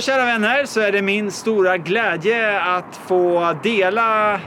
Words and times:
Kära 0.00 0.24
vänner 0.24 0.64
så 0.64 0.80
är 0.80 0.92
det 0.92 1.02
min 1.02 1.30
stora 1.30 1.76
glädje 1.76 2.60
att 2.60 3.00
få 3.06 3.54
dela 3.62 4.40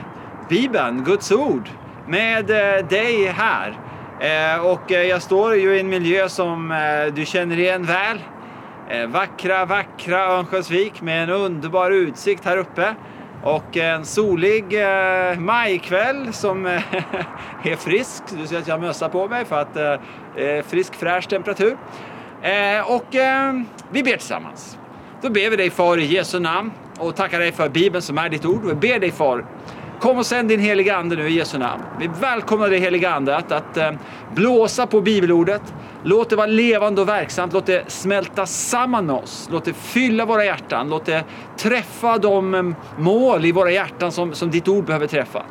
Bibeln, 0.49 1.03
Guds 1.03 1.31
ord, 1.31 1.69
med 2.07 2.49
eh, 2.49 2.85
dig 2.87 3.25
här. 3.27 3.77
Eh, 4.19 4.65
och 4.65 4.91
eh, 4.91 5.03
jag 5.03 5.21
står 5.21 5.55
ju 5.55 5.75
i 5.75 5.79
en 5.79 5.89
miljö 5.89 6.29
som 6.29 6.73
du 7.15 7.25
känner 7.25 7.59
igen 7.59 7.85
väl. 7.85 8.19
Vackra, 9.07 9.65
vackra 9.65 10.25
Örnsköldsvik 10.25 11.01
med 11.01 11.23
en 11.23 11.29
underbar 11.29 11.91
utsikt 11.91 12.45
här 12.45 12.57
uppe. 12.57 12.95
Och 13.43 13.77
en 13.77 14.05
solig 14.05 14.65
majkväll 15.37 16.33
som 16.33 16.65
är 17.63 17.75
frisk. 17.75 18.23
Du 18.39 18.47
ser 18.47 18.57
att 18.57 18.67
jag 18.67 18.75
har 18.75 18.81
mössa 18.81 19.09
på 19.09 19.27
mig 19.27 19.45
för 19.45 19.61
att 19.61 19.73
det 19.73 19.99
är 20.35 20.61
frisk 20.61 20.95
fräsch 20.95 21.29
temperatur. 21.29 21.77
Och 22.85 23.07
vi 23.91 24.03
ber 24.03 24.17
tillsammans. 24.17 24.77
Då 25.23 25.29
ber 25.29 25.49
vi 25.49 25.55
dig 25.55 25.69
Far 25.69 25.97
i 25.97 26.05
Jesu 26.05 26.39
namn 26.39 26.71
och 26.99 27.15
tackar 27.15 27.39
dig 27.39 27.51
för 27.51 27.69
Bibeln 27.69 28.01
som 28.01 28.17
är 28.17 28.29
ditt 28.29 28.45
ord. 28.45 28.65
Vi 28.65 28.75
ber 28.75 28.99
dig 28.99 29.11
Far, 29.11 29.45
kom 29.99 30.17
och 30.17 30.25
sänd 30.25 30.49
din 30.49 30.59
heliga 30.59 30.97
Ande 30.97 31.15
nu 31.15 31.29
i 31.29 31.33
Jesu 31.33 31.57
namn. 31.57 31.83
Vi 31.99 32.09
välkomnar 32.21 32.69
dig 32.69 32.79
heliga 32.79 33.13
Ande 33.13 33.37
att, 33.37 33.51
att 33.51 33.77
eh, 33.77 33.91
blåsa 34.35 34.87
på 34.87 35.01
bibelordet. 35.01 35.61
Låt 36.03 36.29
det 36.29 36.35
vara 36.35 36.47
levande 36.47 37.01
och 37.01 37.09
verksamt. 37.09 37.53
Låt 37.53 37.65
det 37.65 37.91
smälta 37.91 38.45
samman 38.45 39.05
med 39.05 39.15
oss. 39.15 39.49
Låt 39.51 39.65
det 39.65 39.73
fylla 39.73 40.25
våra 40.25 40.45
hjärtan. 40.45 40.89
Låt 40.89 41.05
det 41.05 41.23
träffa 41.57 42.17
de 42.17 42.53
eh, 42.53 42.63
mål 42.97 43.45
i 43.45 43.51
våra 43.51 43.71
hjärtan 43.71 44.11
som, 44.11 44.33
som 44.33 44.51
ditt 44.51 44.67
ord 44.67 44.85
behöver 44.85 45.07
träffa. 45.07 45.43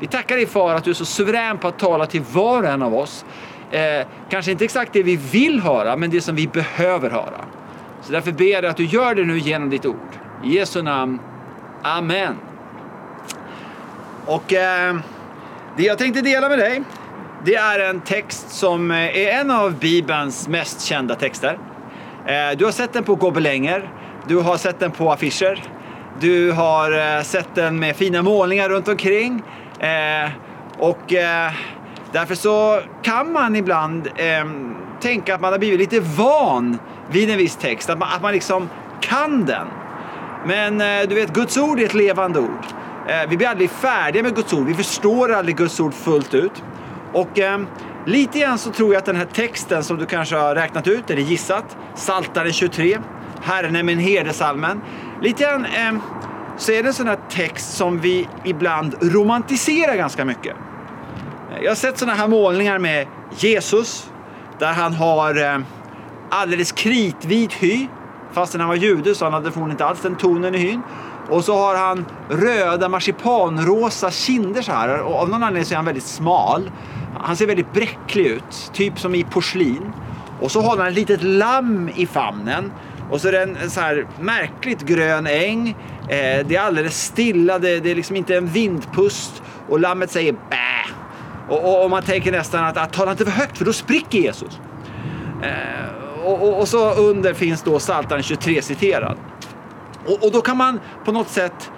Vi 0.00 0.06
tackar 0.06 0.36
dig 0.36 0.46
Far 0.46 0.74
att 0.74 0.84
du 0.84 0.90
är 0.90 0.94
så 0.94 1.04
suverän 1.04 1.58
på 1.58 1.68
att 1.68 1.78
tala 1.78 2.06
till 2.06 2.22
var 2.32 2.62
och 2.62 2.68
en 2.68 2.82
av 2.82 2.94
oss. 2.94 3.24
Eh, 3.70 4.06
kanske 4.30 4.50
inte 4.50 4.64
exakt 4.64 4.92
det 4.92 5.02
vi 5.02 5.16
vill 5.16 5.60
höra, 5.60 5.96
men 5.96 6.10
det 6.10 6.20
som 6.20 6.36
vi 6.36 6.46
behöver 6.46 7.10
höra. 7.10 7.44
Så 8.02 8.12
därför 8.12 8.32
ber 8.32 8.44
jag 8.44 8.64
att 8.64 8.76
du 8.76 8.84
gör 8.84 9.14
det 9.14 9.24
nu 9.24 9.38
genom 9.38 9.70
ditt 9.70 9.86
ord. 9.86 10.18
I 10.44 10.56
Jesu 10.56 10.82
namn. 10.82 11.18
Amen. 11.82 12.36
Och 14.26 14.52
eh, 14.52 14.96
det 15.76 15.82
jag 15.82 15.98
tänkte 15.98 16.20
dela 16.20 16.48
med 16.48 16.58
dig, 16.58 16.82
det 17.44 17.54
är 17.54 17.90
en 17.90 18.00
text 18.00 18.50
som 18.50 18.90
eh, 18.90 19.18
är 19.18 19.40
en 19.40 19.50
av 19.50 19.78
Bibelns 19.78 20.48
mest 20.48 20.80
kända 20.80 21.14
texter. 21.14 21.58
Eh, 22.26 22.58
du 22.58 22.64
har 22.64 22.72
sett 22.72 22.92
den 22.92 23.04
på 23.04 23.14
gobelänger, 23.14 23.90
du 24.28 24.36
har 24.36 24.56
sett 24.56 24.80
den 24.80 24.90
på 24.90 25.12
affischer, 25.12 25.62
du 26.20 26.52
har 26.52 27.16
eh, 27.16 27.22
sett 27.22 27.54
den 27.54 27.78
med 27.78 27.96
fina 27.96 28.22
målningar 28.22 28.68
runt 28.68 28.88
omkring. 28.88 29.42
Eh, 29.78 30.30
och 30.78 31.12
eh, 31.12 31.52
därför 32.12 32.34
så 32.34 32.80
kan 33.02 33.32
man 33.32 33.56
ibland 33.56 34.06
eh, 34.06 34.44
tänka 35.00 35.34
att 35.34 35.40
man 35.40 35.52
har 35.52 35.58
blivit 35.58 35.80
lite 35.80 36.00
van 36.00 36.78
vid 37.10 37.30
en 37.30 37.38
viss 37.38 37.56
text, 37.56 37.90
att 37.90 37.98
man, 37.98 38.08
att 38.12 38.22
man 38.22 38.32
liksom 38.32 38.68
kan 39.00 39.44
den. 39.44 39.66
Men 40.46 40.80
eh, 40.80 41.08
du 41.08 41.14
vet, 41.14 41.32
Guds 41.32 41.56
ord 41.56 41.80
är 41.80 41.84
ett 41.84 41.94
levande 41.94 42.40
ord. 42.40 42.64
Eh, 43.08 43.28
vi 43.28 43.36
blir 43.36 43.48
aldrig 43.48 43.70
färdiga 43.70 44.22
med 44.22 44.34
Guds 44.36 44.52
ord, 44.52 44.66
vi 44.66 44.74
förstår 44.74 45.32
aldrig 45.32 45.56
Guds 45.56 45.80
ord 45.80 45.94
fullt 45.94 46.34
ut. 46.34 46.62
Och 47.12 47.38
eh, 47.38 47.60
lite 48.06 48.38
grann 48.38 48.58
så 48.58 48.70
tror 48.70 48.92
jag 48.92 48.98
att 48.98 49.06
den 49.06 49.16
här 49.16 49.24
texten 49.24 49.84
som 49.84 49.98
du 49.98 50.06
kanske 50.06 50.36
har 50.36 50.54
räknat 50.54 50.86
ut, 50.86 51.10
eller 51.10 51.22
gissat, 51.22 51.76
Psaltaren 51.94 52.52
23, 52.52 52.98
Herren 53.42 53.76
är 53.76 53.82
min 53.82 53.98
herdesalmen. 53.98 54.80
Lite 55.22 55.42
grann 55.42 55.64
eh, 55.64 55.94
så 56.56 56.72
är 56.72 56.82
det 56.82 56.88
en 56.88 56.94
sån 56.94 57.06
här 57.06 57.18
text 57.30 57.76
som 57.76 58.00
vi 58.00 58.28
ibland 58.44 58.94
romantiserar 59.00 59.96
ganska 59.96 60.24
mycket. 60.24 60.56
Jag 61.62 61.70
har 61.70 61.76
sett 61.76 61.98
såna 61.98 62.14
här 62.14 62.28
målningar 62.28 62.78
med 62.78 63.06
Jesus, 63.36 64.10
där 64.58 64.72
han 64.72 64.94
har 64.94 65.44
eh, 65.44 65.58
alldeles 66.32 66.72
kritvit 66.72 67.52
hy. 67.52 67.86
Fastän 68.32 68.60
han 68.60 68.68
var 68.68 68.76
jude 68.76 69.14
så 69.14 69.24
han 69.24 69.32
hade 69.32 69.52
förmodligen 69.52 69.74
inte 69.74 69.84
alls 69.84 70.00
den 70.00 70.16
tonen 70.16 70.54
i 70.54 70.58
hyn. 70.58 70.82
Och 71.28 71.44
så 71.44 71.56
har 71.56 71.76
han 71.76 72.06
röda 72.28 72.88
marsipanrosa 72.88 74.10
kinder 74.10 74.62
så 74.62 74.72
här. 74.72 75.00
Och 75.00 75.14
av 75.14 75.28
någon 75.28 75.42
anledning 75.42 75.64
så 75.64 75.74
är 75.74 75.76
han 75.76 75.84
väldigt 75.84 76.04
smal. 76.04 76.70
Han 77.20 77.36
ser 77.36 77.46
väldigt 77.46 77.72
bräcklig 77.72 78.26
ut, 78.26 78.70
typ 78.72 78.98
som 78.98 79.14
i 79.14 79.24
porslin. 79.24 79.92
Och 80.40 80.50
så 80.50 80.60
har 80.60 80.76
han 80.76 80.86
ett 80.86 80.94
litet 80.94 81.22
lamm 81.22 81.90
i 81.94 82.06
famnen. 82.06 82.72
Och 83.10 83.20
så 83.20 83.28
är 83.28 83.32
det 83.32 83.42
en 83.42 83.70
så 83.70 83.80
här 83.80 84.06
märkligt 84.20 84.80
grön 84.80 85.26
äng. 85.26 85.68
Eh, 86.02 86.46
det 86.46 86.56
är 86.56 86.60
alldeles 86.60 87.04
stilla, 87.04 87.58
det, 87.58 87.80
det, 87.80 87.90
är 87.90 87.94
liksom 87.94 88.16
inte 88.16 88.36
en 88.36 88.46
vindpust. 88.46 89.42
Och 89.68 89.80
lammet 89.80 90.10
säger 90.10 90.32
bä. 90.32 90.92
Och, 91.48 91.64
och, 91.64 91.84
och 91.84 91.90
man 91.90 92.02
tänker 92.02 92.32
nästan 92.32 92.64
att, 92.64 92.76
att 92.76 92.92
tala 92.92 93.10
inte 93.10 93.24
för 93.24 93.32
högt 93.32 93.58
för 93.58 93.64
då 93.64 93.72
spricker 93.72 94.18
Jesus. 94.18 94.60
Eh, 95.42 96.01
och, 96.24 96.42
och, 96.42 96.60
och, 96.60 96.68
så 96.68 96.94
under 96.94 97.34
finns 97.34 97.62
då 97.62 97.78
Psaltaren 97.78 98.22
23 98.22 98.62
citerad. 98.62 99.16
Och, 100.06 100.24
och, 100.24 100.32
då 100.32 100.40
kan 100.40 100.56
man 100.56 100.80
på 101.04 101.12
något 101.12 101.28
sätt 101.28 101.70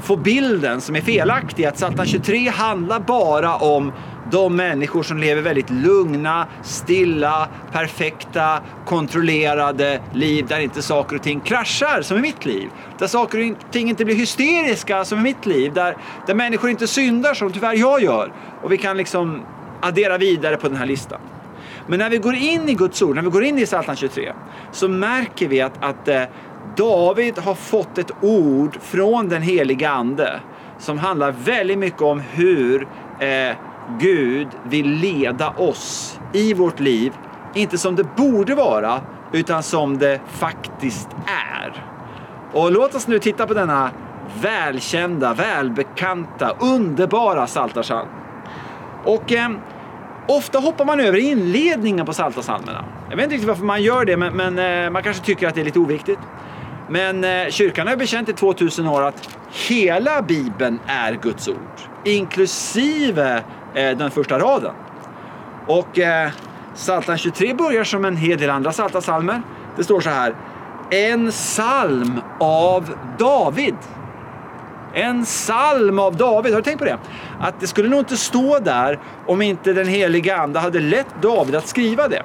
få 0.00 0.16
bilden 0.16 0.80
som 0.80 0.96
är 0.96 1.00
felaktig 1.00 1.64
att 1.64 1.74
Psaltaren 1.74 2.08
23 2.08 2.48
handlar 2.48 3.00
bara 3.00 3.56
om 3.56 3.92
de 4.30 4.56
människor 4.56 5.02
som 5.02 5.18
lever 5.18 5.42
väldigt 5.42 5.70
lugna, 5.70 6.46
stilla, 6.62 7.48
perfekta, 7.72 8.60
kontrollerade 8.86 10.00
liv 10.12 10.46
där 10.48 10.60
inte 10.60 10.82
saker 10.82 11.16
och 11.16 11.22
ting 11.22 11.40
kraschar 11.40 12.02
som 12.02 12.18
i 12.18 12.20
mitt 12.20 12.46
liv. 12.46 12.68
Där 12.98 13.06
saker 13.06 13.50
och 13.50 13.72
ting 13.72 13.88
inte 13.88 14.04
blir 14.04 14.14
hysteriska 14.14 15.04
som 15.04 15.18
i 15.18 15.22
mitt 15.22 15.46
liv. 15.46 15.72
Där, 15.72 15.96
där 16.26 16.34
människor 16.34 16.70
inte 16.70 16.86
syndar 16.86 17.34
som 17.34 17.52
tyvärr 17.52 17.74
jag 17.74 18.02
gör. 18.02 18.32
Och 18.62 18.72
vi 18.72 18.78
kan 18.78 18.96
liksom 18.96 19.42
addera 19.80 20.18
vidare 20.18 20.56
på 20.56 20.68
den 20.68 20.76
här 20.76 20.86
listan. 20.86 21.20
Men 21.86 21.98
när 21.98 22.10
vi 22.10 22.18
går 22.18 22.34
in 22.34 22.68
i 22.68 22.74
Guds 22.74 23.02
ord, 23.02 23.14
när 23.14 23.22
vi 23.22 23.30
går 23.30 23.44
in 23.44 23.58
i 23.58 23.66
Psaltaren 23.66 23.96
23, 23.96 24.32
så 24.72 24.88
märker 24.88 25.48
vi 25.48 25.60
att, 25.60 25.84
att 25.84 26.08
eh, 26.08 26.22
David 26.76 27.38
har 27.38 27.54
fått 27.54 27.98
ett 27.98 28.10
ord 28.20 28.78
från 28.80 29.28
den 29.28 29.42
heliga 29.42 29.90
Ande 29.90 30.40
som 30.78 30.98
handlar 30.98 31.32
väldigt 31.32 31.78
mycket 31.78 32.02
om 32.02 32.20
hur 32.20 32.88
eh, 33.18 33.56
Gud 33.98 34.48
vill 34.64 34.90
leda 34.90 35.50
oss 35.50 36.20
i 36.32 36.54
vårt 36.54 36.80
liv. 36.80 37.12
Inte 37.54 37.78
som 37.78 37.96
det 37.96 38.16
borde 38.16 38.54
vara, 38.54 39.00
utan 39.32 39.62
som 39.62 39.98
det 39.98 40.20
faktiskt 40.28 41.08
är. 41.26 41.84
Och 42.52 42.72
låt 42.72 42.94
oss 42.94 43.06
nu 43.06 43.18
titta 43.18 43.46
på 43.46 43.54
denna 43.54 43.90
välkända, 44.40 45.34
välbekanta, 45.34 46.56
underbara 46.60 47.46
psaltarpsalm. 47.46 48.08
Och 49.04 49.32
eh, 49.32 49.50
Ofta 50.28 50.58
hoppar 50.58 50.84
man 50.84 51.00
över 51.00 51.18
inledningen 51.18 52.06
på 52.06 52.12
Psaltarpsalmerna. 52.12 52.84
Jag 53.10 53.16
vet 53.16 53.24
inte 53.24 53.34
riktigt 53.34 53.48
varför 53.48 53.64
man 53.64 53.82
gör 53.82 54.04
det, 54.04 54.16
men, 54.16 54.36
men 54.36 54.84
eh, 54.84 54.90
man 54.90 55.02
kanske 55.02 55.24
tycker 55.24 55.48
att 55.48 55.54
det 55.54 55.60
är 55.60 55.64
lite 55.64 55.78
oviktigt. 55.78 56.18
Men 56.88 57.24
eh, 57.24 57.48
kyrkan 57.50 57.86
har 57.86 57.96
bekänt 57.96 58.28
i 58.28 58.32
2000 58.32 58.86
år 58.86 59.02
att 59.02 59.28
hela 59.68 60.22
Bibeln 60.22 60.80
är 60.86 61.12
Guds 61.12 61.48
ord, 61.48 61.80
inklusive 62.04 63.42
eh, 63.74 63.96
den 63.96 64.10
första 64.10 64.38
raden. 64.38 64.74
Och 65.66 65.98
eh, 65.98 66.30
Psaltaren 66.74 67.18
23 67.18 67.54
börjar 67.54 67.84
som 67.84 68.04
en 68.04 68.16
hel 68.16 68.38
del 68.38 68.50
andra 68.50 68.70
psaltarpsalmer. 68.70 69.42
Det 69.76 69.84
står 69.84 70.00
så 70.00 70.10
här. 70.10 70.34
En 70.90 71.30
psalm 71.30 72.20
av 72.40 72.94
David. 73.18 73.76
En 74.94 75.24
psalm 75.24 75.98
av 75.98 76.16
David. 76.16 76.52
Har 76.52 76.60
du 76.60 76.64
tänkt 76.64 76.78
på 76.78 76.84
det? 76.84 76.98
Att 77.40 77.60
det 77.60 77.66
skulle 77.66 77.88
nog 77.88 77.98
inte 77.98 78.16
stå 78.16 78.58
där 78.58 78.98
om 79.26 79.42
inte 79.42 79.72
den 79.72 79.88
heliga 79.88 80.36
Ande 80.36 80.58
hade 80.58 80.80
lett 80.80 81.22
David 81.22 81.54
att 81.54 81.68
skriva 81.68 82.08
det. 82.08 82.22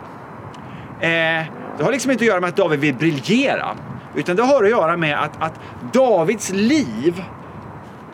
Eh, 1.01 1.45
det 1.77 1.83
har 1.83 1.91
liksom 1.91 2.11
inte 2.11 2.23
att 2.23 2.27
göra 2.27 2.39
med 2.39 2.49
att 2.49 2.55
David 2.55 2.79
vill 2.79 2.95
briljera. 2.95 3.75
Utan 4.15 4.35
det 4.35 4.43
har 4.43 4.63
att 4.63 4.69
göra 4.69 4.97
med 4.97 5.23
att, 5.23 5.41
att 5.41 5.53
Davids 5.93 6.51
liv 6.51 7.23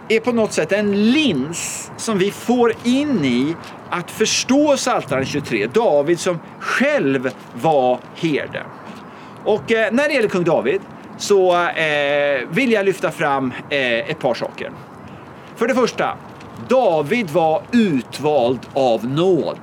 är 0.10 0.20
på 0.20 0.32
något 0.32 0.54
sätt 0.54 0.72
en 0.72 1.12
lins 1.12 1.92
som 1.98 2.18
vi 2.18 2.32
får 2.32 2.74
in 2.84 3.26
i 3.26 3.56
att 3.90 4.12
förstå 4.12 4.76
Psaltaren 4.76 5.26
23. 5.26 5.68
David 5.68 6.20
som 6.20 6.40
själv 6.60 7.32
var 7.54 8.00
herde. 8.16 8.64
Och 9.44 9.72
eh, 9.72 9.92
när 9.92 10.08
det 10.08 10.14
gäller 10.14 10.30
kung 10.30 10.44
David 10.44 10.82
så 11.18 11.68
eh, 11.68 12.48
vill 12.50 12.72
jag 12.72 12.86
lyfta 12.86 13.12
fram 13.12 13.54
eh, 13.70 14.10
ett 14.10 14.20
par 14.20 14.34
saker. 14.34 14.72
För 15.56 15.68
det 15.68 15.76
första, 15.76 16.18
David 16.70 17.30
var 17.30 17.62
utvald 17.72 18.60
av 18.74 19.06
nåd. 19.06 19.60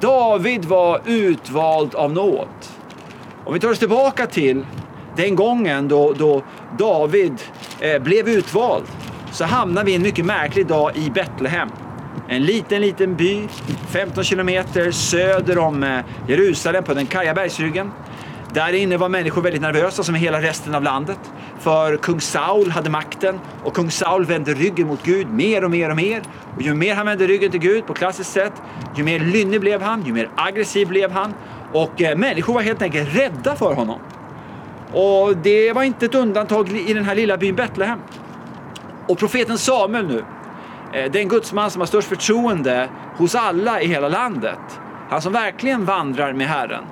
David 0.00 0.64
var 0.64 1.00
utvald 1.06 1.94
av 1.94 2.12
nåd. 2.12 2.48
Om 3.44 3.54
vi 3.54 3.60
tar 3.60 3.70
oss 3.70 3.78
tillbaka 3.78 4.26
till 4.26 4.66
den 5.16 5.34
gången 5.34 5.88
då, 5.88 6.12
då 6.12 6.42
David 6.78 7.42
eh, 7.80 8.02
blev 8.02 8.28
utvald 8.28 8.84
så 9.32 9.44
hamnar 9.44 9.84
vi 9.84 9.94
en 9.94 10.02
mycket 10.02 10.24
märklig 10.24 10.66
dag 10.66 10.96
i 10.96 11.10
Betlehem. 11.10 11.68
En 12.28 12.44
liten, 12.44 12.80
liten 12.80 13.16
by 13.16 13.48
15 13.90 14.24
kilometer 14.24 14.90
söder 14.90 15.58
om 15.58 15.82
eh, 15.82 15.98
Jerusalem 16.28 16.84
på 16.84 16.94
den 16.94 17.06
karga 17.06 17.34
bergsryggen. 17.34 17.90
Där 18.54 18.72
inne 18.72 18.96
var 18.96 19.08
människor 19.08 19.42
väldigt 19.42 19.62
nervösa 19.62 20.02
som 20.02 20.16
i 20.16 20.18
hela 20.18 20.42
resten 20.42 20.74
av 20.74 20.82
landet. 20.82 21.18
För 21.58 21.96
kung 21.96 22.20
Saul 22.20 22.70
hade 22.70 22.90
makten 22.90 23.40
och 23.64 23.74
kung 23.74 23.90
Saul 23.90 24.24
vände 24.24 24.54
ryggen 24.54 24.86
mot 24.86 25.02
Gud 25.02 25.30
mer 25.30 25.64
och 25.64 25.70
mer 25.70 25.90
och 25.90 25.96
mer. 25.96 26.22
Och 26.56 26.62
ju 26.62 26.74
mer 26.74 26.94
han 26.94 27.06
vände 27.06 27.26
ryggen 27.26 27.50
till 27.50 27.60
Gud 27.60 27.86
på 27.86 27.94
klassiskt 27.94 28.32
sätt, 28.32 28.52
ju 28.96 29.04
mer 29.04 29.18
lynnig 29.18 29.60
blev 29.60 29.82
han, 29.82 30.06
ju 30.06 30.12
mer 30.12 30.30
aggressiv 30.36 30.88
blev 30.88 31.10
han. 31.10 31.34
Och 31.72 32.02
eh, 32.02 32.16
människor 32.16 32.54
var 32.54 32.62
helt 32.62 32.82
enkelt 32.82 33.16
rädda 33.16 33.56
för 33.56 33.74
honom. 33.74 34.00
Och 34.92 35.36
det 35.36 35.72
var 35.72 35.82
inte 35.82 36.06
ett 36.06 36.14
undantag 36.14 36.68
i 36.68 36.94
den 36.94 37.04
här 37.04 37.14
lilla 37.14 37.36
byn 37.36 37.54
Betlehem. 37.54 37.98
Och 39.08 39.18
profeten 39.18 39.58
Samuel 39.58 40.06
nu, 40.06 40.24
eh, 40.92 41.12
den 41.12 41.28
gudsman 41.28 41.70
som 41.70 41.80
har 41.80 41.86
störst 41.86 42.08
förtroende 42.08 42.88
hos 43.16 43.34
alla 43.34 43.82
i 43.82 43.86
hela 43.86 44.08
landet. 44.08 44.80
Han 45.10 45.22
som 45.22 45.32
verkligen 45.32 45.84
vandrar 45.84 46.32
med 46.32 46.46
Herren. 46.46 46.84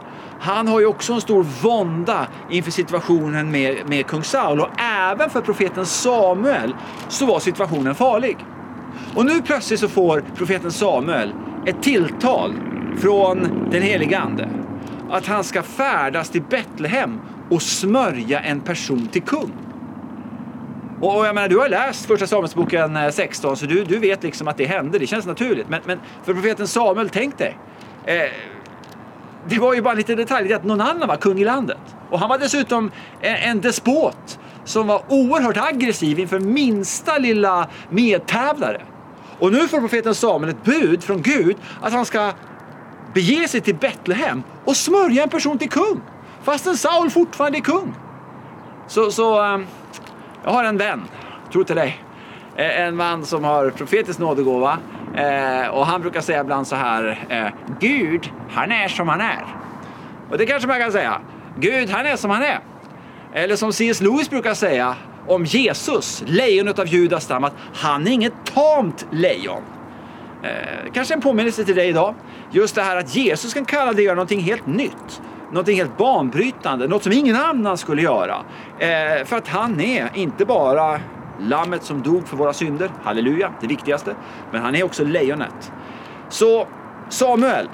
Han 0.44 0.69
har 0.69 0.81
ju 0.81 0.87
också 0.87 1.12
en 1.12 1.20
stor 1.20 1.43
vånda 1.62 2.26
inför 2.50 2.70
situationen 2.70 3.50
med, 3.50 3.88
med 3.88 4.06
kung 4.06 4.23
Saul 4.23 4.61
och 4.61 4.81
även 4.81 5.31
för 5.31 5.41
profeten 5.41 5.87
Samuel 5.87 6.75
så 7.08 7.26
var 7.26 7.41
situationen 7.41 7.94
farlig. 7.94 8.37
Och 9.14 9.26
nu 9.26 9.43
plötsligt 9.43 9.81
så 9.81 9.88
får 9.88 10.25
profeten 10.37 10.73
Samuel 10.73 11.35
ett 11.67 11.82
tilltal 11.82 12.55
från 12.99 13.69
den 13.70 13.82
helige 13.82 14.19
Ande. 14.19 14.49
Att 15.11 15.26
han 15.26 15.44
ska 15.44 15.62
färdas 15.62 16.31
till 16.31 16.43
Betlehem 16.43 17.20
och 17.50 17.62
smörja 17.62 18.41
en 18.41 18.61
person 18.61 19.06
till 19.06 19.23
kung. 19.23 19.52
Och 21.00 21.26
jag 21.26 21.35
menar, 21.35 21.49
du 21.49 21.58
har 21.58 21.69
läst 21.69 22.06
första 22.06 22.26
Samuelsboken 22.26 22.96
eh, 22.96 23.11
16 23.11 23.56
så 23.56 23.67
du, 23.67 23.85
du 23.85 23.99
vet 23.99 24.23
liksom 24.23 24.49
att 24.49 24.56
det 24.56 24.64
hände, 24.64 24.99
det 24.99 25.06
känns 25.06 25.26
naturligt. 25.26 25.69
Men, 25.69 25.81
men 25.85 26.00
för 26.25 26.35
profeten 26.35 26.69
Samuel, 26.69 27.08
tänk 27.08 27.38
dig. 27.38 27.58
Eh, 28.05 28.53
det 29.49 29.58
var 29.58 29.75
ju 29.75 29.82
bara 29.82 29.94
lite 29.94 30.14
detalj 30.14 30.52
att 30.52 30.64
någon 30.64 30.81
annan 30.81 31.08
var 31.08 31.17
kung 31.17 31.41
i 31.41 31.44
landet. 31.44 31.79
Och 32.11 32.19
han 32.19 32.29
var 32.29 32.38
dessutom 32.38 32.91
en, 33.20 33.37
en 33.37 33.61
despot 33.61 34.38
som 34.64 34.87
var 34.87 35.02
oerhört 35.08 35.56
aggressiv 35.56 36.19
inför 36.19 36.38
minsta 36.38 37.19
lilla 37.19 37.69
medtävlare. 37.91 38.82
Och 39.38 39.52
nu 39.52 39.69
får 39.69 39.81
profeten 39.81 40.14
Samuel 40.14 40.50
ett 40.50 40.64
bud 40.64 41.02
från 41.02 41.23
Gud 41.23 41.56
att 41.82 41.93
han 41.93 42.05
ska 42.05 42.32
bege 43.14 43.49
sig 43.49 43.61
till 43.61 43.75
Betlehem 43.75 44.43
och 44.64 44.76
smörja 44.76 45.23
en 45.23 45.29
person 45.29 45.58
till 45.58 45.70
kung. 45.70 46.00
Fastän 46.43 46.76
Saul 46.76 47.11
fortfarande 47.11 47.58
är 47.58 47.62
kung. 47.62 47.94
Så, 48.88 49.11
så 49.11 49.43
um, 49.43 49.67
jag 50.44 50.50
har 50.50 50.64
en 50.64 50.76
vän, 50.76 51.02
tror 51.52 51.64
till 51.64 51.76
dig. 51.76 52.05
En 52.56 52.96
man 52.96 53.26
som 53.26 53.44
har 53.44 53.70
profetisk 53.70 54.19
nådegåva. 54.19 54.79
Eh, 55.16 55.69
och 55.69 55.87
han 55.87 56.00
brukar 56.00 56.20
säga 56.20 56.40
ibland 56.40 56.66
så 56.66 56.76
här. 56.76 57.26
Eh, 57.28 57.49
Gud, 57.81 58.32
han 58.50 58.72
är 58.72 58.88
som 58.88 59.08
han 59.08 59.20
är. 59.20 59.44
Och 60.31 60.38
det 60.38 60.46
kanske 60.46 60.69
man 60.69 60.81
kan 60.81 60.93
säga. 60.93 61.20
Gud, 61.58 61.90
han 61.90 62.06
är 62.06 62.16
som 62.16 62.31
han 62.31 62.43
är. 62.43 62.61
Eller 63.32 63.56
som 63.56 63.72
C.S. 63.72 64.00
Lewis 64.00 64.31
brukar 64.31 64.55
säga 64.55 64.96
om 65.28 65.44
Jesus, 65.44 66.22
lejonet 66.26 66.78
av 66.78 66.87
Judas 66.87 67.25
stam, 67.25 67.44
att 67.44 67.55
han 67.75 68.06
är 68.06 68.11
inget 68.11 68.32
tamt 68.55 69.06
lejon. 69.11 69.62
Eh, 70.43 70.93
kanske 70.93 71.14
en 71.14 71.20
påminnelse 71.20 71.64
till 71.64 71.75
dig 71.75 71.88
idag. 71.88 72.14
Just 72.50 72.75
det 72.75 72.82
här 72.82 72.96
att 72.96 73.17
Jesus 73.17 73.55
kan 73.55 73.64
kalla 73.64 73.93
dig 73.93 74.00
att 74.00 74.05
göra 74.05 74.14
någonting 74.14 74.40
helt 74.40 74.67
nytt. 74.67 75.22
Någonting 75.50 75.76
helt 75.76 75.96
banbrytande, 75.96 76.88
något 76.88 77.02
som 77.02 77.12
ingen 77.12 77.37
annan 77.37 77.78
skulle 77.78 78.02
göra. 78.02 78.37
Eh, 78.78 79.25
för 79.25 79.37
att 79.37 79.49
han 79.49 79.81
är 79.81 80.10
inte 80.14 80.44
bara 80.44 81.00
lammet 81.40 81.82
som 81.82 82.02
dog 82.02 82.28
för 82.28 82.36
våra 82.36 82.52
synder, 82.52 82.90
halleluja, 83.02 83.52
det 83.60 83.66
viktigaste. 83.66 84.14
Men 84.52 84.62
han 84.62 84.75
är 84.75 84.84
också 84.84 85.04
lejonet. 85.04 85.72
Så 86.28 86.66
Samuel, 87.08 87.69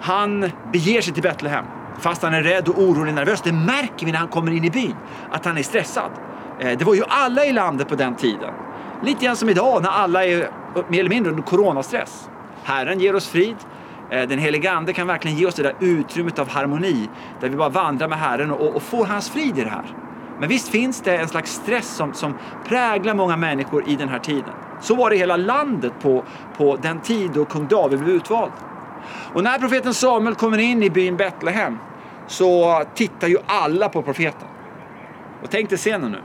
han 0.00 0.50
beger 0.72 1.00
sig 1.00 1.14
till 1.14 1.22
Betlehem. 1.22 1.64
Fast 1.98 2.22
han 2.22 2.34
är 2.34 2.42
rädd 2.42 2.68
och 2.68 2.78
orolig 2.78 3.08
och 3.08 3.14
nervös. 3.14 3.42
Det 3.42 3.52
märker 3.52 4.06
vi 4.06 4.12
när 4.12 4.18
han 4.18 4.28
kommer 4.28 4.52
in 4.52 4.64
i 4.64 4.70
byn, 4.70 4.94
att 5.30 5.44
han 5.44 5.58
är 5.58 5.62
stressad. 5.62 6.10
Eh, 6.58 6.78
det 6.78 6.84
var 6.84 6.94
ju 6.94 7.02
alla 7.08 7.44
i 7.44 7.52
landet 7.52 7.88
på 7.88 7.94
den 7.94 8.14
tiden. 8.14 8.54
Lite 9.02 9.24
grann 9.24 9.36
som 9.36 9.48
idag 9.48 9.82
när 9.82 9.90
alla 9.90 10.24
är 10.24 10.50
mer 10.88 11.00
eller 11.00 11.10
mindre 11.10 11.30
under 11.30 11.42
coronastress. 11.42 12.30
Herren 12.62 13.00
ger 13.00 13.14
oss 13.16 13.28
frid. 13.28 13.56
Eh, 14.10 14.28
den 14.28 14.38
helige 14.38 14.72
Ande 14.72 14.92
kan 14.92 15.06
verkligen 15.06 15.36
ge 15.36 15.46
oss 15.46 15.54
det 15.54 15.62
där 15.62 15.74
utrymmet 15.80 16.38
av 16.38 16.48
harmoni 16.48 17.08
där 17.40 17.48
vi 17.48 17.56
bara 17.56 17.68
vandrar 17.68 18.08
med 18.08 18.18
Herren 18.18 18.50
och, 18.50 18.76
och 18.76 18.82
får 18.82 19.06
hans 19.06 19.30
frid 19.30 19.58
i 19.58 19.62
det 19.62 19.70
här. 19.70 20.05
Men 20.40 20.48
visst 20.48 20.68
finns 20.68 21.00
det 21.00 21.16
en 21.16 21.28
slags 21.28 21.52
stress 21.52 21.96
som, 21.96 22.14
som 22.14 22.34
präglar 22.68 23.14
många 23.14 23.36
människor 23.36 23.88
i 23.88 23.96
den 23.96 24.08
här 24.08 24.18
tiden. 24.18 24.54
Så 24.80 24.94
var 24.94 25.10
det 25.10 25.16
i 25.16 25.18
hela 25.18 25.36
landet 25.36 25.92
på, 26.00 26.24
på 26.56 26.76
den 26.76 27.00
tid 27.00 27.30
då 27.34 27.44
kung 27.44 27.66
David 27.66 27.98
blev 27.98 28.16
utvald. 28.16 28.52
Och 29.34 29.42
när 29.42 29.58
profeten 29.58 29.94
Samuel 29.94 30.34
kommer 30.34 30.58
in 30.58 30.82
i 30.82 30.90
byn 30.90 31.16
Betlehem 31.16 31.78
så 32.26 32.82
tittar 32.94 33.28
ju 33.28 33.38
alla 33.46 33.88
på 33.88 34.02
profeten. 34.02 34.48
Och 35.42 35.50
tänk 35.50 35.68
dig 35.68 35.78
scenen 35.78 36.12
nu. 36.12 36.18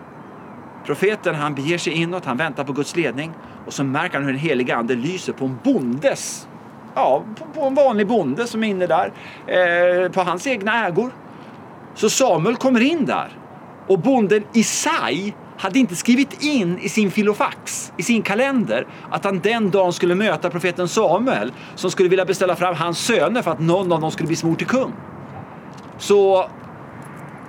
Profeten 0.85 1.35
han 1.35 1.55
beger 1.55 1.77
sig 1.77 1.93
inåt, 1.93 2.25
han 2.25 2.37
väntar 2.37 2.63
på 2.63 2.73
Guds 2.73 2.95
ledning 2.95 3.31
och 3.65 3.73
så 3.73 3.83
märker 3.83 4.15
han 4.15 4.23
hur 4.23 4.31
den 4.31 4.41
heliga 4.41 4.75
ande 4.75 4.95
lyser 4.95 5.33
på 5.33 5.45
en 5.45 5.59
bondes, 5.63 6.47
ja, 6.95 7.23
på, 7.53 7.61
en 7.61 7.75
vanlig 7.75 8.07
bonde 8.07 8.47
som 8.47 8.63
är 8.63 8.67
inne 8.67 8.87
där, 8.87 9.11
eh, 9.47 10.11
på 10.11 10.21
hans 10.21 10.47
egna 10.47 10.87
ägor. 10.87 11.11
Så 11.93 12.09
Samuel 12.09 12.55
kommer 12.55 12.81
in 12.81 13.05
där 13.05 13.40
och 13.91 13.99
bonden 13.99 14.43
Isai 14.53 15.33
hade 15.57 15.79
inte 15.79 15.95
skrivit 15.95 16.43
in 16.43 16.79
i 16.79 16.89
sin 16.89 17.11
filofax, 17.11 17.93
i 17.97 18.03
sin 18.03 18.21
kalender, 18.21 18.87
att 19.09 19.23
han 19.23 19.39
den 19.39 19.71
dagen 19.71 19.93
skulle 19.93 20.15
möta 20.15 20.49
profeten 20.49 20.87
Samuel 20.87 21.51
som 21.75 21.91
skulle 21.91 22.09
vilja 22.09 22.25
beställa 22.25 22.55
fram 22.55 22.75
hans 22.75 22.99
söner 22.99 23.41
för 23.41 23.51
att 23.51 23.59
någon 23.59 23.91
av 23.91 24.01
dem 24.01 24.11
skulle 24.11 24.27
bli 24.27 24.35
smord 24.35 24.57
till 24.57 24.67
kung. 24.67 24.93
Så 25.97 26.49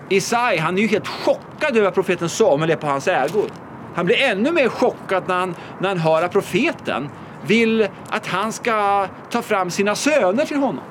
Isai, 0.09 0.59
han 0.59 0.79
är 0.79 0.83
ju 0.83 0.89
helt 0.89 1.09
chockad 1.09 1.77
över 1.77 1.89
att 1.89 1.94
profeten 1.94 2.29
Samuel 2.29 2.71
är 2.71 2.77
på 2.77 2.87
hans 2.87 3.09
ägor. 3.09 3.50
Han 3.95 4.06
blir 4.06 4.23
ännu 4.23 4.53
mer 4.53 4.69
chockad 4.69 5.23
när 5.27 5.38
han, 5.38 5.55
när 5.81 5.88
han 5.88 5.99
hör 5.99 6.23
att 6.23 6.33
profeten 6.33 7.09
vill 7.47 7.88
att 8.09 8.27
han 8.27 8.53
ska 8.53 9.06
ta 9.31 9.43
fram 9.43 9.71
sina 9.71 9.95
söner 9.95 10.47
till 10.47 10.56
honom. 10.56 10.85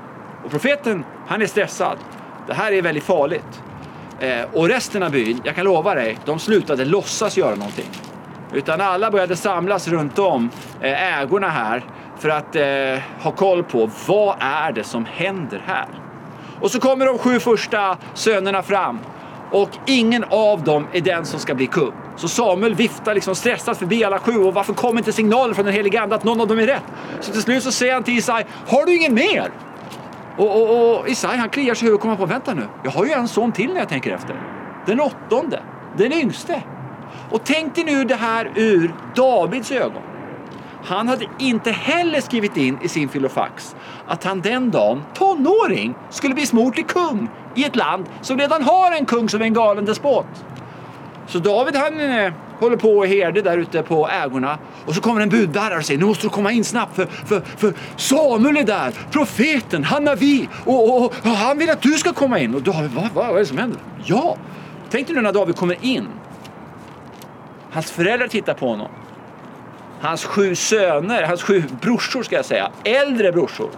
Och 0.46 0.52
profeten, 0.52 1.04
han 1.28 1.42
är 1.42 1.46
stressad. 1.46 1.98
Det 2.48 2.54
här 2.54 2.72
är 2.72 2.82
väldigt 2.82 3.04
farligt. 3.04 3.62
Eh, 4.22 4.46
och 4.54 4.70
resten 4.70 5.04
av 5.04 5.12
byn, 5.12 5.42
jag 5.44 5.56
kan 5.56 5.66
lova 5.66 5.96
dig, 5.96 6.18
de 6.26 6.40
slutade 6.40 6.86
låtsas 6.86 7.38
göra 7.38 7.56
någonting. 7.56 7.90
Utan 8.54 8.82
alla 8.82 9.12
började 9.12 9.36
samlas 9.36 9.88
runt 9.88 10.20
om 10.20 10.50
eh, 10.82 11.20
ägorna 11.20 11.50
här 11.50 11.84
för 12.20 12.30
att 12.30 12.56
eh, 12.56 12.64
ha 13.24 13.32
koll 13.32 13.64
på 13.64 13.90
vad 14.08 14.36
är 14.40 14.72
det 14.72 14.84
som 14.84 15.06
händer 15.06 15.64
här. 15.66 15.88
Och 16.62 16.72
så 16.72 16.80
kommer 16.80 17.06
de 17.06 17.18
sju 17.18 17.40
första 17.40 17.98
sönerna 18.14 18.64
fram 18.64 19.00
och 19.52 19.70
ingen 19.86 20.26
av 20.30 20.64
dem 20.64 20.88
är 20.94 21.02
den 21.02 21.26
som 21.26 21.40
ska 21.40 21.56
bli 21.56 21.68
kung. 21.68 21.94
Så 22.18 22.28
Samuel 22.28 22.76
viftar 22.76 23.14
liksom 23.14 23.36
stressat 23.36 23.78
förbi 23.78 24.04
alla 24.04 24.20
sju 24.20 24.38
och 24.38 24.54
varför 24.54 24.74
kommer 24.74 25.00
inte 25.00 25.14
signalen 25.14 25.56
från 25.56 25.66
den 25.66 25.74
helige 25.74 26.02
Ande 26.02 26.16
att 26.16 26.24
någon 26.24 26.42
av 26.42 26.48
dem 26.48 26.60
är 26.60 26.68
rätt? 26.68 26.84
Så 27.20 27.32
till 27.32 27.42
slut 27.42 27.64
så 27.64 27.72
säger 27.72 27.94
han 27.94 28.04
till 28.04 28.18
Isai, 28.18 28.44
har 28.68 28.86
du 28.86 28.96
ingen 28.98 29.14
mer? 29.14 29.52
Och, 30.38 30.62
och, 30.62 31.00
och 31.00 31.10
Isai 31.10 31.38
han 31.38 31.50
kliar 31.50 31.74
sig 31.74 31.86
i 31.86 31.86
huvudet 31.86 31.96
och 31.96 32.02
kommer 32.02 32.16
på, 32.16 32.26
vänta 32.26 32.54
nu, 32.54 32.68
jag 32.84 32.92
har 32.92 33.06
ju 33.06 33.12
en 33.12 33.28
son 33.28 33.52
till 33.52 33.74
när 33.74 33.80
jag 33.80 33.90
tänker 33.90 34.12
efter. 34.12 34.36
Den 34.86 35.00
åttonde, 35.00 35.64
den 35.98 36.12
yngste. 36.12 36.64
Och 37.30 37.42
tänk 37.44 37.76
dig 37.76 37.84
nu 37.84 38.04
det 38.04 38.16
här 38.16 38.52
ur 38.56 38.96
Davids 39.16 39.72
ögon. 39.72 40.02
Han 40.84 41.08
hade 41.08 41.26
inte 41.40 41.72
heller 41.72 42.22
skrivit 42.22 42.58
in 42.58 42.78
i 42.82 42.88
sin 42.88 43.10
filofax 43.10 43.76
att 44.08 44.24
han 44.24 44.42
den 44.42 44.72
dagen, 44.72 45.04
tonåring, 45.14 45.96
skulle 46.10 46.34
bli 46.34 46.46
smort 46.46 46.76
till 46.76 46.86
kung 46.86 47.30
i 47.56 47.64
ett 47.64 47.76
land 47.76 48.06
som 48.22 48.38
redan 48.38 48.64
har 48.64 48.92
en 48.92 49.06
kung 49.06 49.30
som 49.30 49.42
är 49.42 49.46
en 49.46 49.54
galen 49.54 49.86
despot. 49.86 50.46
Så 51.32 51.40
David 51.40 51.76
han 51.76 52.00
eh, 52.00 52.34
håller 52.60 52.78
på 52.78 52.98
och 52.98 53.08
herde 53.08 53.42
där 53.42 53.58
ute 53.58 53.84
på 53.84 54.10
ägorna 54.10 54.60
och 54.86 54.96
så 54.96 55.02
kommer 55.02 55.22
en 55.22 55.30
budbärare 55.30 55.78
och 55.78 55.86
säger 55.86 56.00
nu 56.00 56.06
måste 56.06 56.26
du 56.26 56.30
komma 56.30 56.52
in 56.52 56.64
snabbt 56.64 56.96
för, 56.96 57.06
för, 57.06 57.42
för 57.42 57.74
Samuel 57.96 58.58
är 58.58 58.64
där, 58.64 58.94
profeten, 59.12 59.84
han 59.84 60.08
är 60.08 60.16
vi 60.16 60.50
och, 60.66 60.98
och, 60.98 61.06
och, 61.06 61.26
han 61.26 61.58
vill 61.58 61.70
att 61.70 61.82
du 61.82 61.92
ska 61.92 62.14
komma 62.14 62.40
in. 62.40 62.56
Och 62.56 62.62
David, 62.62 62.92
vad, 62.92 63.04
vad, 63.14 63.26
vad 63.26 63.36
är 63.36 63.40
det 63.40 63.46
som 63.46 63.58
händer? 63.58 63.80
Ja, 64.06 64.38
tänk 64.90 65.08
dig 65.08 65.16
nu 65.16 65.22
när 65.22 65.34
David 65.34 65.56
kommer 65.56 65.86
in. 65.86 66.08
Hans 67.72 67.92
föräldrar 67.92 68.28
tittar 68.28 68.54
på 68.54 68.68
honom. 68.68 68.88
Hans 70.02 70.26
sju 70.26 70.56
söner, 70.56 71.24
hans 71.24 71.44
sju 71.44 71.64
brorsor 71.82 72.24
ska 72.24 72.36
jag 72.36 72.46
säga, 72.46 72.72
äldre 72.84 73.32
brorsor, 73.32 73.70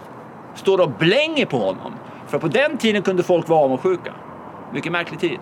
står 0.54 0.80
och 0.80 0.90
blänger 0.90 1.46
på 1.46 1.58
honom. 1.58 1.92
För 2.28 2.38
på 2.38 2.48
den 2.48 2.78
tiden 2.78 3.02
kunde 3.02 3.22
folk 3.22 3.48
vara 3.48 3.64
avundsjuka. 3.64 4.12
Mycket 4.72 4.92
märklig 4.92 5.20
tid. 5.20 5.38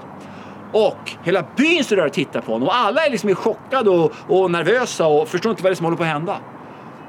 Och 0.72 1.12
hela 1.22 1.44
byn 1.56 1.84
står 1.84 1.96
där 1.96 2.06
och 2.06 2.12
tittar 2.12 2.40
på 2.40 2.52
honom 2.52 2.68
och 2.68 2.76
alla 2.76 3.06
är 3.06 3.10
liksom 3.10 3.34
chockade 3.34 3.90
och, 3.90 4.12
och 4.28 4.50
nervösa 4.50 5.06
och 5.06 5.28
förstår 5.28 5.50
inte 5.50 5.62
vad 5.62 5.70
det 5.70 5.74
är 5.74 5.76
som 5.76 5.84
håller 5.84 5.96
på 5.96 6.02
att 6.02 6.08
hända. 6.08 6.36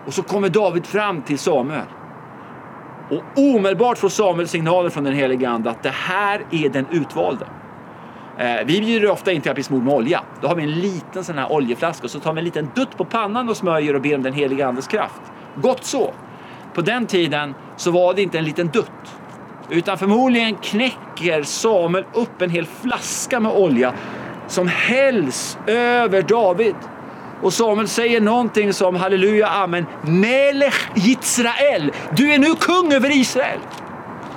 Och 0.05 0.13
så 0.13 0.23
kommer 0.23 0.49
David 0.49 0.85
fram 0.85 1.21
till 1.21 1.39
Samuel. 1.39 1.85
Och 3.09 3.23
omedelbart 3.35 3.97
får 3.97 4.09
Samuel 4.09 4.47
signaler 4.47 4.89
från 4.89 5.03
den 5.03 5.13
helige 5.13 5.49
Ande 5.49 5.69
att 5.69 5.83
det 5.83 5.89
här 5.89 6.45
är 6.51 6.69
den 6.69 6.85
utvalde. 6.91 7.45
Eh, 8.37 8.65
vi 8.65 8.81
bjuder 8.81 9.09
ofta 9.09 9.31
in 9.31 9.41
till 9.41 9.51
att 9.51 9.55
bli 9.55 9.63
smord 9.63 9.83
med 9.83 9.93
olja. 9.93 10.21
Då 10.41 10.47
har 10.47 10.55
vi 10.55 10.63
en 10.63 10.71
liten 10.71 11.23
sån 11.23 11.37
här 11.37 11.51
oljeflaska 11.51 12.03
och 12.03 12.11
så 12.11 12.19
tar 12.19 12.33
vi 12.33 12.39
en 12.39 12.45
liten 12.45 12.69
dutt 12.75 12.97
på 12.97 13.05
pannan 13.05 13.49
och 13.49 13.57
smörjer 13.57 13.93
och 13.93 14.01
ber 14.01 14.15
om 14.15 14.23
den 14.23 14.33
helige 14.33 14.67
Andes 14.67 14.87
kraft. 14.87 15.21
Gott 15.55 15.83
så. 15.83 16.13
På 16.73 16.81
den 16.81 17.05
tiden 17.05 17.55
så 17.77 17.91
var 17.91 18.13
det 18.13 18.21
inte 18.21 18.37
en 18.37 18.45
liten 18.45 18.67
dutt. 18.67 19.15
Utan 19.73 19.97
förmodligen 19.97 20.55
knäcker 20.55 21.43
Samuel 21.43 22.05
upp 22.13 22.41
en 22.41 22.49
hel 22.49 22.65
flaska 22.65 23.39
med 23.39 23.51
olja 23.51 23.93
som 24.47 24.67
hälls 24.67 25.57
över 25.67 26.21
David. 26.21 26.75
Och 27.41 27.53
Samuel 27.53 27.87
säger 27.87 28.21
någonting 28.21 28.73
som 28.73 28.95
halleluja, 28.95 29.47
amen, 29.47 29.85
Melech 30.01 30.89
Israel. 30.95 31.91
Du 32.11 32.33
är 32.33 32.39
nu 32.39 32.55
kung 32.55 32.93
över 32.93 33.17
Israel. 33.17 33.59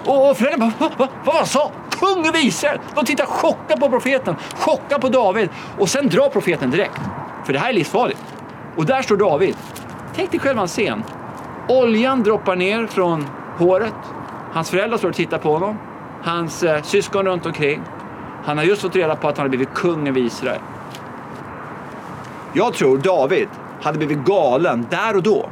Och 0.05 0.37
föräldrarna 0.37 0.73
bara, 0.79 0.91
vad, 0.99 1.09
vad, 1.25 1.35
vad 1.35 1.49
sa? 1.49 1.73
kung 1.91 2.27
över 2.27 2.47
Israel. 2.47 2.79
De 2.95 3.05
tittar 3.05 3.27
chockade 3.27 3.81
på 3.81 3.89
profeten, 3.89 4.37
chockade 4.57 5.01
på 5.01 5.09
David 5.09 5.49
och 5.79 5.89
sen 5.89 6.09
drar 6.09 6.29
profeten 6.29 6.71
direkt. 6.71 7.01
För 7.45 7.53
det 7.53 7.59
här 7.59 7.69
är 7.69 7.73
livsfarligt. 7.73 8.23
Och 8.77 8.87
där 8.87 9.03
står 9.03 9.17
David. 9.17 9.57
Tänk 10.15 10.31
dig 10.31 10.41
själv 10.41 10.59
en 10.59 10.67
scen. 10.67 11.05
Oljan 11.69 12.23
droppar 12.23 12.57
ner 12.57 12.87
från 12.87 13.27
håret. 13.59 14.16
Hans 14.57 14.71
föräldrar 14.71 14.99
står 14.99 15.09
och 15.09 15.15
tittar 15.15 15.39
på 15.39 15.53
honom. 15.53 15.79
Hans 16.23 16.63
eh, 16.63 16.83
syskon 16.83 17.27
runt 17.27 17.47
omkring. 17.47 17.83
Han 18.45 18.59
har 18.59 18.65
just 18.65 18.83
fått 18.83 18.97
reda 18.97 19.17
på 19.17 19.29
att 19.29 19.37
han 19.37 19.45
har 19.45 19.49
blivit 19.49 19.75
kung 19.75 20.09
över 20.09 20.21
Israel. 20.21 20.61
Jag 22.53 22.75
tror 22.75 22.99
David 22.99 23.49
hade 23.83 23.99
blivit 23.99 24.19
galen 24.19 24.87
där 24.91 25.17
och 25.17 25.23
då. 25.23 25.49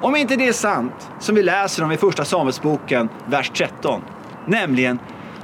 Om 0.00 0.16
inte 0.16 0.36
det 0.36 0.48
är 0.48 0.52
sant 0.52 1.10
som 1.18 1.34
vi 1.34 1.42
läser 1.42 1.84
om 1.84 1.92
i 1.92 1.96
första 1.96 2.24
Samuelsboken, 2.24 3.08
vers 3.26 3.50
13. 3.54 4.02
Nämligen 4.46 4.98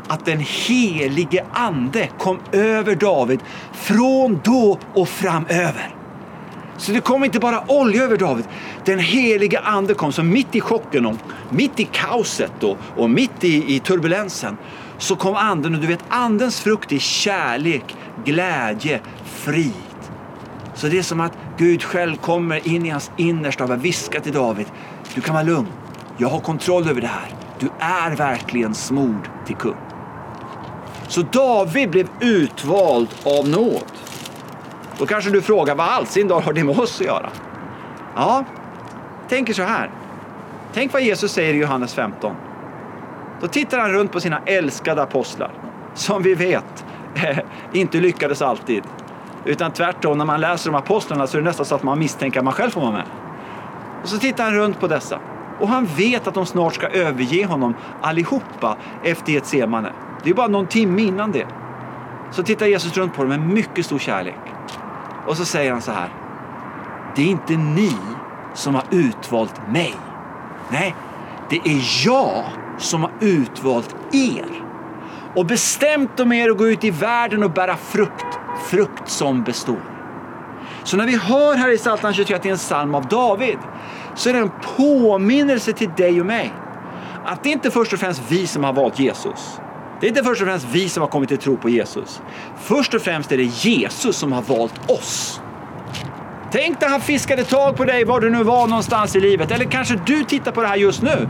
att 0.09 0.25
den 0.25 0.39
helige 0.39 1.45
ande 1.53 2.09
kom 2.19 2.39
över 2.53 2.95
David 2.95 3.41
från 3.73 4.41
då 4.45 4.79
och 4.95 5.09
framöver. 5.09 5.96
Så 6.79 6.93
det 6.93 7.01
kom 7.01 7.25
inte 7.25 7.39
bara 7.39 7.65
olja 7.67 8.05
över 8.05 8.17
David. 8.17 8.45
Den 8.85 8.99
heliga 8.99 9.61
ande 9.61 9.95
kom. 9.95 10.13
Så 10.13 10.23
mitt 10.23 10.55
i 10.55 10.61
chocken 10.61 11.07
och 11.07 11.17
mitt 11.51 11.81
i 11.81 11.85
kaoset 11.85 12.63
och, 12.63 12.77
och 12.97 13.11
mitt 13.11 13.45
i, 13.45 13.75
i 13.75 13.81
turbulensen 13.81 14.57
så 14.99 15.17
kom 15.17 15.35
anden 15.35 15.75
och 15.75 15.81
du 15.81 15.87
vet 15.87 16.05
andens 16.09 16.61
frukt 16.61 16.93
är 16.93 16.99
kärlek, 16.99 17.97
glädje, 18.25 19.01
frid. 19.25 19.73
Så 20.75 20.89
det 20.89 20.99
är 20.99 21.03
som 21.03 21.21
att 21.21 21.33
Gud 21.59 21.83
själv 21.83 22.17
kommer 22.17 22.69
in 22.69 22.87
i 22.87 22.89
hans 22.89 23.11
innersta 23.17 23.65
och 23.65 23.85
viskar 23.85 24.21
till 24.21 24.33
David. 24.33 24.67
Du 25.15 25.21
kan 25.21 25.35
vara 25.35 25.45
lugn. 25.45 25.69
Jag 26.19 26.29
har 26.29 26.41
kontroll 26.41 26.89
över 26.89 27.01
det 27.01 27.07
här. 27.07 27.35
Du 27.61 27.69
är 27.79 28.17
verkligen 28.17 28.75
smord 28.75 29.29
till 29.47 29.57
kung. 29.57 29.77
Så 31.09 31.23
David 31.23 31.91
blev 31.91 32.09
utvald 32.21 33.09
av 33.25 33.49
nåd. 33.49 33.93
Då 34.99 35.07
kanske 35.07 35.31
du 35.31 35.43
frågar 35.43 35.75
vad 35.75 35.87
allsin 35.89 36.31
har 36.31 36.53
det 36.53 36.65
med 36.65 36.79
oss 36.79 37.01
att 37.01 37.07
göra? 37.07 37.31
Ja, 38.15 38.45
tänker 39.29 39.53
så 39.53 39.63
här. 39.63 39.91
Tänk 40.73 40.93
vad 40.93 41.03
Jesus 41.03 41.33
säger 41.33 41.55
i 41.55 41.57
Johannes 41.57 41.95
15. 41.95 42.37
Då 43.41 43.47
tittar 43.47 43.79
han 43.79 43.93
runt 43.93 44.13
på 44.13 44.21
sina 44.21 44.41
älskade 44.47 45.03
apostlar, 45.03 45.51
som 45.95 46.23
vi 46.23 46.35
vet 46.35 46.85
eh, 47.15 47.39
inte 47.73 48.01
lyckades 48.01 48.43
alltid. 48.43 48.83
Utan 49.45 49.73
tvärtom, 49.73 50.19
när 50.19 50.25
man 50.25 50.41
läser 50.41 50.71
om 50.71 50.77
apostlarna 50.77 51.27
så 51.27 51.37
är 51.37 51.43
det 51.43 51.49
nästan 51.49 51.67
så 51.67 51.75
att 51.75 51.83
man 51.83 51.99
misstänker 51.99 52.39
att 52.39 52.45
man 52.45 52.53
själv 52.55 52.71
får 52.71 52.81
vara 52.81 52.93
med. 52.93 53.05
Och 54.03 54.09
så 54.09 54.19
tittar 54.19 54.45
han 54.45 54.55
runt 54.55 54.81
på 54.81 54.87
dessa. 54.87 55.19
Och 55.61 55.69
han 55.69 55.87
vet 55.97 56.27
att 56.27 56.35
de 56.35 56.47
snart 56.47 56.75
ska 56.75 56.87
överge 56.87 57.47
honom 57.47 57.75
allihopa 58.01 58.77
efter 59.05 59.33
Getsemane. 59.33 59.93
Det 60.23 60.31
är 60.31 60.35
bara 60.35 60.49
någon 60.49 60.67
timme 60.67 61.03
innan 61.03 61.33
det. 61.33 61.47
Så 62.31 62.43
tittar 62.43 62.67
Jesus 62.67 62.97
runt 62.97 63.15
på 63.15 63.23
dem 63.23 63.29
med 63.29 63.41
mycket 63.41 63.87
stor 63.87 63.99
kärlek. 63.99 64.46
Och 65.27 65.37
så 65.37 65.45
säger 65.45 65.73
han 65.73 65.83
så 65.83 65.93
här. 65.93 66.09
Det 67.17 67.23
är 67.23 67.27
inte 67.27 67.53
ni 67.53 67.93
som 68.55 68.75
har 68.75 68.85
utvalt 68.91 69.69
mig. 69.69 69.95
Nej, 70.71 70.95
det 71.51 71.57
är 71.57 72.07
jag 72.07 72.45
som 72.79 73.03
har 73.03 73.13
utvalt 73.21 73.97
er 74.13 74.63
och 75.35 75.47
bestämt 75.47 76.21
om 76.21 76.33
er 76.33 76.51
att 76.51 76.59
gå 76.59 76.69
ut 76.69 76.85
i 76.85 76.91
världen 76.91 77.43
och 77.43 77.51
bära 77.51 77.77
frukt, 77.77 78.39
frukt 78.67 79.09
som 79.09 79.43
består. 79.43 79.81
Så 80.85 80.97
när 80.97 81.07
vi 81.07 81.17
hör 81.17 81.55
här 81.55 81.75
i 81.75 81.79
Psaltaren 81.79 82.15
23 82.15 82.37
att 82.37 82.43
det 82.43 82.49
är 82.49 82.53
en 82.53 82.59
psalm 82.59 82.95
av 82.95 83.07
David 83.07 83.59
så 84.15 84.29
är 84.29 84.33
det 84.33 84.39
en 84.39 84.51
påminnelse 84.77 85.73
till 85.73 85.91
dig 85.97 86.21
och 86.21 86.27
mig 86.27 86.53
att 87.25 87.43
det 87.43 87.51
inte 87.51 87.71
först 87.71 87.93
och 87.93 87.99
främst 87.99 88.23
vi 88.29 88.47
som 88.47 88.65
har 88.65 88.73
valt 88.73 88.99
Jesus. 88.99 89.61
Det 90.01 90.07
är 90.07 90.09
inte 90.09 90.23
först 90.25 90.43
och 90.43 90.49
främst 90.49 90.67
vi 90.73 90.89
som 90.89 91.01
har 91.01 91.09
kommit 91.09 91.29
till 91.29 91.39
tro 91.39 91.57
på 91.57 91.69
Jesus. 91.69 92.21
Först 92.61 92.95
och 92.95 93.03
främst 93.03 93.33
är 93.33 93.37
det 93.37 93.45
Jesus 93.45 94.17
som 94.17 94.33
har 94.33 94.43
valt 94.43 94.91
oss. 94.91 95.41
Tänk 96.53 96.81
när 96.81 96.89
han 96.89 97.01
fiskade 97.01 97.45
tag 97.45 97.77
på 97.77 97.85
dig 97.85 98.05
var 98.05 98.21
du 98.21 98.31
nu 98.31 98.43
var 98.43 98.67
någonstans 98.67 99.17
i 99.17 99.21
livet. 99.21 99.51
Eller 99.51 99.65
kanske 99.65 100.01
du 100.07 100.25
tittar 100.25 100.53
på 100.53 100.63
det 100.63 100.69
här 100.69 100.77
just 100.77 101.03
nu. 101.03 101.29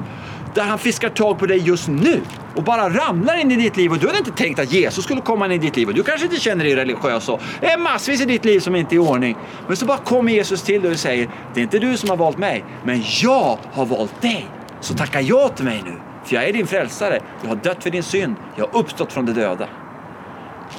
Där 0.55 0.63
han 0.63 0.79
fiskar 0.79 1.09
tag 1.09 1.39
på 1.39 1.47
dig 1.47 1.59
just 1.59 1.89
nu 1.89 2.21
och 2.57 2.63
bara 2.63 2.89
ramlar 2.91 3.41
in 3.41 3.51
i 3.51 3.57
ditt 3.57 3.77
liv. 3.77 3.93
Och 3.93 3.99
du 3.99 4.07
hade 4.07 4.19
inte 4.19 4.31
tänkt 4.31 4.59
att 4.59 4.73
Jesus 4.73 5.05
skulle 5.05 5.21
komma 5.21 5.47
in 5.47 5.53
i 5.53 5.59
ditt 5.59 5.77
liv. 5.77 5.89
Och 5.89 5.95
du 5.95 6.03
kanske 6.03 6.27
inte 6.27 6.41
känner 6.41 6.65
dig 6.65 6.77
religiös. 6.77 7.29
Och 7.29 7.41
det 7.61 7.67
är 7.67 7.79
massvis 7.79 8.21
i 8.21 8.25
ditt 8.25 8.45
liv 8.45 8.61
som 8.61 8.77
inte 8.77 8.95
är 8.95 8.97
i 8.97 8.99
ordning. 8.99 9.37
Men 9.67 9.77
så 9.77 9.87
bara 9.87 9.99
kommer 9.99 10.33
Jesus 10.33 10.63
till 10.63 10.83
dig 10.83 10.91
och 10.91 10.99
säger, 10.99 11.31
det 11.55 11.61
är 11.61 11.63
inte 11.63 11.79
du 11.79 11.97
som 11.97 12.11
har 12.11 12.17
valt 12.17 12.39
mig, 12.39 12.65
men 12.85 13.03
jag 13.23 13.59
har 13.73 13.87
valt 13.87 14.23
dig. 14.23 14.49
Så 14.81 14.95
tacka 14.95 15.21
ja 15.21 15.49
till 15.49 15.65
mig 15.65 15.83
nu. 15.85 15.95
För 16.27 16.35
jag 16.35 16.49
är 16.49 16.53
din 16.53 16.67
frälsare. 16.67 17.21
Jag 17.43 17.49
har 17.49 17.57
dött 17.57 17.83
för 17.83 17.91
din 17.91 18.03
synd. 18.03 18.37
Jag 18.57 18.67
har 18.67 18.81
uppstått 18.81 19.13
från 19.13 19.27
de 19.27 19.33
döda. 19.33 19.69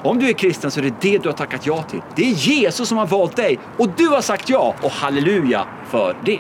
Om 0.04 0.20
du 0.20 0.30
är 0.30 0.34
kristen 0.34 0.72
så 0.72 0.80
är 0.80 0.84
det 0.84 1.02
det 1.02 1.18
du 1.18 1.30
har 1.30 1.34
tackat 1.34 1.66
ja 1.66 1.84
till. 1.84 2.02
Det 2.16 2.22
är 2.22 2.34
Jesus 2.34 2.88
som 2.88 2.98
har 2.98 3.08
valt 3.08 3.36
dig 3.36 3.60
och 3.78 3.90
du 3.90 4.08
har 4.08 4.22
sagt 4.22 4.50
ja 4.50 4.76
och 4.82 4.92
halleluja 4.92 5.66
för 5.88 6.16
det. 6.26 6.40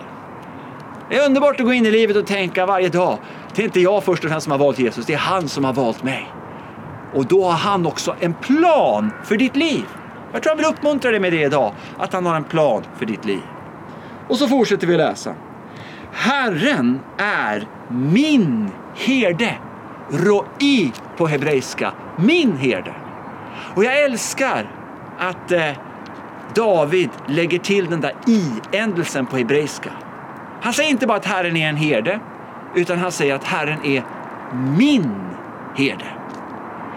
Det 1.09 1.17
är 1.17 1.25
underbart 1.25 1.59
att 1.59 1.65
gå 1.65 1.73
in 1.73 1.85
i 1.85 1.91
livet 1.91 2.17
och 2.17 2.27
tänka 2.27 2.65
varje 2.65 2.89
dag. 2.89 3.17
Det 3.55 3.61
är 3.61 3.65
inte 3.65 3.79
jag 3.79 4.03
först 4.03 4.23
och 4.23 4.29
främst 4.29 4.43
som 4.43 4.51
har 4.51 4.59
valt 4.59 4.79
Jesus, 4.79 5.05
det 5.05 5.13
är 5.13 5.17
han 5.17 5.47
som 5.47 5.63
har 5.63 5.73
valt 5.73 6.03
mig. 6.03 6.31
Och 7.13 7.25
då 7.25 7.43
har 7.43 7.57
han 7.57 7.85
också 7.85 8.15
en 8.19 8.33
plan 8.33 9.11
för 9.23 9.37
ditt 9.37 9.55
liv. 9.55 9.85
Jag 10.33 10.43
tror 10.43 10.51
jag 10.51 10.57
vill 10.57 10.65
uppmuntra 10.65 11.11
dig 11.11 11.19
med 11.19 11.33
det 11.33 11.41
idag, 11.41 11.73
att 11.97 12.13
han 12.13 12.25
har 12.25 12.35
en 12.35 12.43
plan 12.43 12.83
för 12.97 13.05
ditt 13.05 13.25
liv. 13.25 13.41
Och 14.27 14.37
så 14.37 14.47
fortsätter 14.47 14.87
vi 14.87 14.97
läsa. 14.97 15.33
Herren 16.11 16.99
är 17.17 17.67
min 17.89 18.71
herde. 18.97 19.57
Roi 20.09 20.91
på 21.17 21.27
hebreiska. 21.27 21.93
Min 22.15 22.57
herde. 22.57 22.93
Och 23.75 23.83
jag 23.83 24.03
älskar 24.03 24.69
att 25.17 25.51
eh, 25.51 25.71
David 26.55 27.09
lägger 27.27 27.59
till 27.59 27.89
den 27.89 28.01
där 28.01 28.13
i-ändelsen 28.27 29.25
på 29.25 29.37
hebreiska. 29.37 29.89
Han 30.61 30.73
säger 30.73 30.89
inte 30.89 31.07
bara 31.07 31.17
att 31.17 31.25
Herren 31.25 31.57
är 31.57 31.69
en 31.69 31.75
herde, 31.75 32.19
utan 32.75 32.99
han 32.99 33.11
säger 33.11 33.35
att 33.35 33.43
Herren 33.43 33.85
är 33.85 34.03
min 34.77 35.11
herde. 35.75 36.05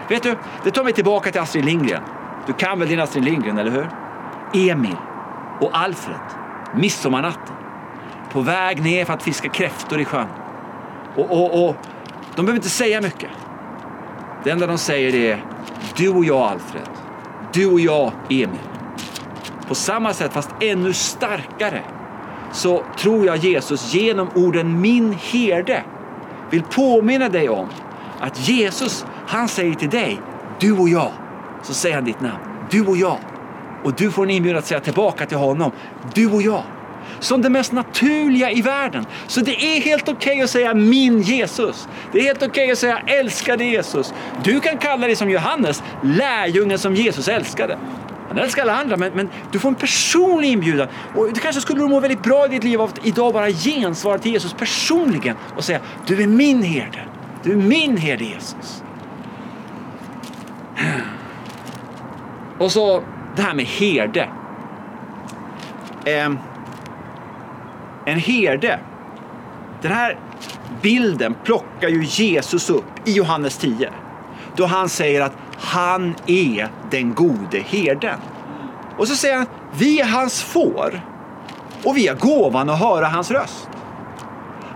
Vet 0.07 0.23
du, 0.23 0.35
det 0.63 0.71
tar 0.71 0.83
mig 0.83 0.93
tillbaka 0.93 1.31
till 1.31 1.41
Astrid 1.41 1.65
Lindgren. 1.65 2.01
Du 2.47 2.53
kan 2.53 2.79
väl 2.79 2.87
din 2.87 2.99
Astrid 2.99 3.23
Lindgren, 3.23 3.57
eller 3.57 3.71
hur? 3.71 3.89
Emil 4.69 4.95
och 5.59 5.69
Alfred, 5.73 6.19
midsommarnatten, 6.75 7.55
på 8.31 8.41
väg 8.41 8.81
ner 8.83 9.05
för 9.05 9.13
att 9.13 9.23
fiska 9.23 9.49
kräftor 9.49 9.99
i 9.99 10.05
sjön. 10.05 10.27
Och, 11.15 11.31
och, 11.31 11.69
och 11.69 11.75
de 12.35 12.45
behöver 12.45 12.59
inte 12.59 12.69
säga 12.69 13.01
mycket. 13.01 13.29
Det 14.43 14.49
enda 14.49 14.67
de 14.67 14.77
säger 14.77 15.15
är 15.15 15.45
du 15.95 16.09
och 16.09 16.25
jag 16.25 16.41
Alfred, 16.41 16.89
du 17.53 17.65
och 17.65 17.79
jag 17.79 18.11
Emil. 18.29 18.59
På 19.67 19.75
samma 19.75 20.13
sätt, 20.13 20.33
fast 20.33 20.49
ännu 20.59 20.93
starkare, 20.93 21.81
så 22.51 22.83
tror 22.97 23.25
jag 23.25 23.37
Jesus 23.37 23.93
genom 23.93 24.29
orden 24.35 24.81
min 24.81 25.13
herde 25.13 25.83
vill 26.49 26.63
påminna 26.63 27.29
dig 27.29 27.49
om 27.49 27.67
att 28.19 28.49
Jesus, 28.49 29.05
han 29.27 29.47
säger 29.47 29.73
till 29.73 29.89
dig, 29.89 30.21
du 30.59 30.71
och 30.71 30.89
jag, 30.89 31.11
så 31.61 31.73
säger 31.73 31.95
han 31.95 32.05
ditt 32.05 32.21
namn, 32.21 32.39
du 32.69 32.85
och 32.85 32.97
jag. 32.97 33.17
Och 33.83 33.93
du 33.93 34.11
får 34.11 34.23
en 34.23 34.29
inbjudan 34.29 34.59
att 34.59 34.65
säga 34.65 34.79
tillbaka 34.79 35.25
till 35.25 35.37
honom, 35.37 35.71
du 36.13 36.31
och 36.31 36.41
jag. 36.41 36.63
Som 37.19 37.41
det 37.41 37.49
mest 37.49 37.71
naturliga 37.71 38.51
i 38.51 38.61
världen. 38.61 39.05
Så 39.27 39.41
det 39.41 39.55
är 39.55 39.81
helt 39.81 40.09
okej 40.09 40.31
okay 40.31 40.41
att 40.41 40.49
säga 40.49 40.73
min 40.73 41.21
Jesus. 41.21 41.87
Det 42.11 42.19
är 42.19 42.23
helt 42.23 42.43
okej 42.43 42.49
okay 42.49 42.71
att 42.71 42.77
säga 42.77 43.01
älskade 43.07 43.63
Jesus. 43.63 44.13
Du 44.43 44.59
kan 44.59 44.77
kalla 44.77 45.07
dig 45.07 45.15
som 45.15 45.29
Johannes, 45.29 45.83
lärjungen 46.03 46.79
som 46.79 46.95
Jesus 46.95 47.27
älskade. 47.27 47.77
Han 48.27 48.37
älskar 48.37 48.61
alla 48.61 48.75
andra, 48.75 48.97
men, 48.97 49.11
men, 49.13 49.29
du 49.51 49.59
får 49.59 49.69
en 49.69 49.75
personlig 49.75 50.49
inbjudan. 50.51 50.87
Och 51.15 51.33
du 51.33 51.39
kanske 51.39 51.61
skulle 51.61 51.83
må 51.83 51.99
väldigt 51.99 52.23
bra 52.23 52.45
i 52.45 52.49
ditt 52.49 52.63
liv 52.63 52.81
av 52.81 52.89
att 52.89 53.05
idag 53.05 53.33
bara 53.33 53.49
gensvara 53.49 54.17
till 54.17 54.31
Jesus 54.31 54.53
personligen 54.53 55.35
och 55.55 55.63
säga 55.63 55.79
du 56.07 56.23
är 56.23 56.27
min 56.27 56.63
herde. 56.63 57.05
Du 57.43 57.51
är 57.51 57.55
min 57.55 57.97
herde 57.97 58.23
Jesus. 58.23 58.83
Och 62.57 62.71
så 62.71 63.03
det 63.35 63.41
här 63.41 63.53
med 63.53 63.65
herde. 63.65 64.29
Eh, 66.05 66.31
en 68.05 68.19
herde. 68.19 68.79
Den 69.81 69.91
här 69.91 70.19
bilden 70.81 71.35
plockar 71.43 71.87
ju 71.87 72.03
Jesus 72.03 72.69
upp 72.69 73.07
i 73.07 73.11
Johannes 73.11 73.57
10. 73.57 73.89
Då 74.55 74.65
han 74.65 74.89
säger 74.89 75.21
att 75.21 75.33
han 75.57 76.15
är 76.27 76.71
den 76.91 77.13
gode 77.13 77.59
herden. 77.59 78.19
Och 78.97 79.07
så 79.07 79.15
säger 79.15 79.37
han, 79.37 79.45
vi 79.77 79.99
är 79.99 80.05
hans 80.05 80.43
får 80.43 81.01
och 81.83 81.97
vi 81.97 82.07
har 82.07 82.15
gåvan 82.15 82.69
att 82.69 82.79
höra 82.79 83.07
hans 83.07 83.31
röst. 83.31 83.69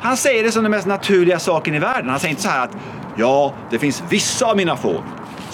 Han 0.01 0.17
säger 0.17 0.43
det 0.43 0.51
som 0.51 0.63
den 0.63 0.71
mest 0.71 0.87
naturliga 0.87 1.39
saken 1.39 1.75
i 1.75 1.79
världen. 1.79 2.09
Han 2.09 2.19
säger 2.19 2.29
inte 2.29 2.41
så 2.41 2.49
här 2.49 2.63
att 2.63 2.77
ja, 3.15 3.53
det 3.69 3.79
finns 3.79 4.03
vissa 4.09 4.45
av 4.45 4.57
mina 4.57 4.77
får 4.77 5.03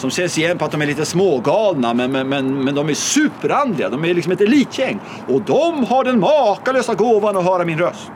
som 0.01 0.07
ses 0.07 0.37
igen 0.37 0.57
på 0.57 0.65
att 0.65 0.71
de 0.71 0.81
är 0.81 0.85
lite 0.85 1.05
smågalna 1.05 1.93
men, 1.93 2.11
men, 2.11 2.29
men, 2.29 2.63
men 2.63 2.75
de 2.75 2.89
är 2.89 2.93
superandliga. 2.93 3.89
De 3.89 4.05
är 4.05 4.13
liksom 4.13 4.31
ett 4.31 4.41
elitgäng 4.41 4.99
och 5.27 5.41
de 5.41 5.83
har 5.83 6.03
den 6.03 6.19
makalösa 6.19 6.95
gåvan 6.95 7.37
att 7.37 7.43
höra 7.43 7.65
min 7.65 7.79
röst. 7.79 8.11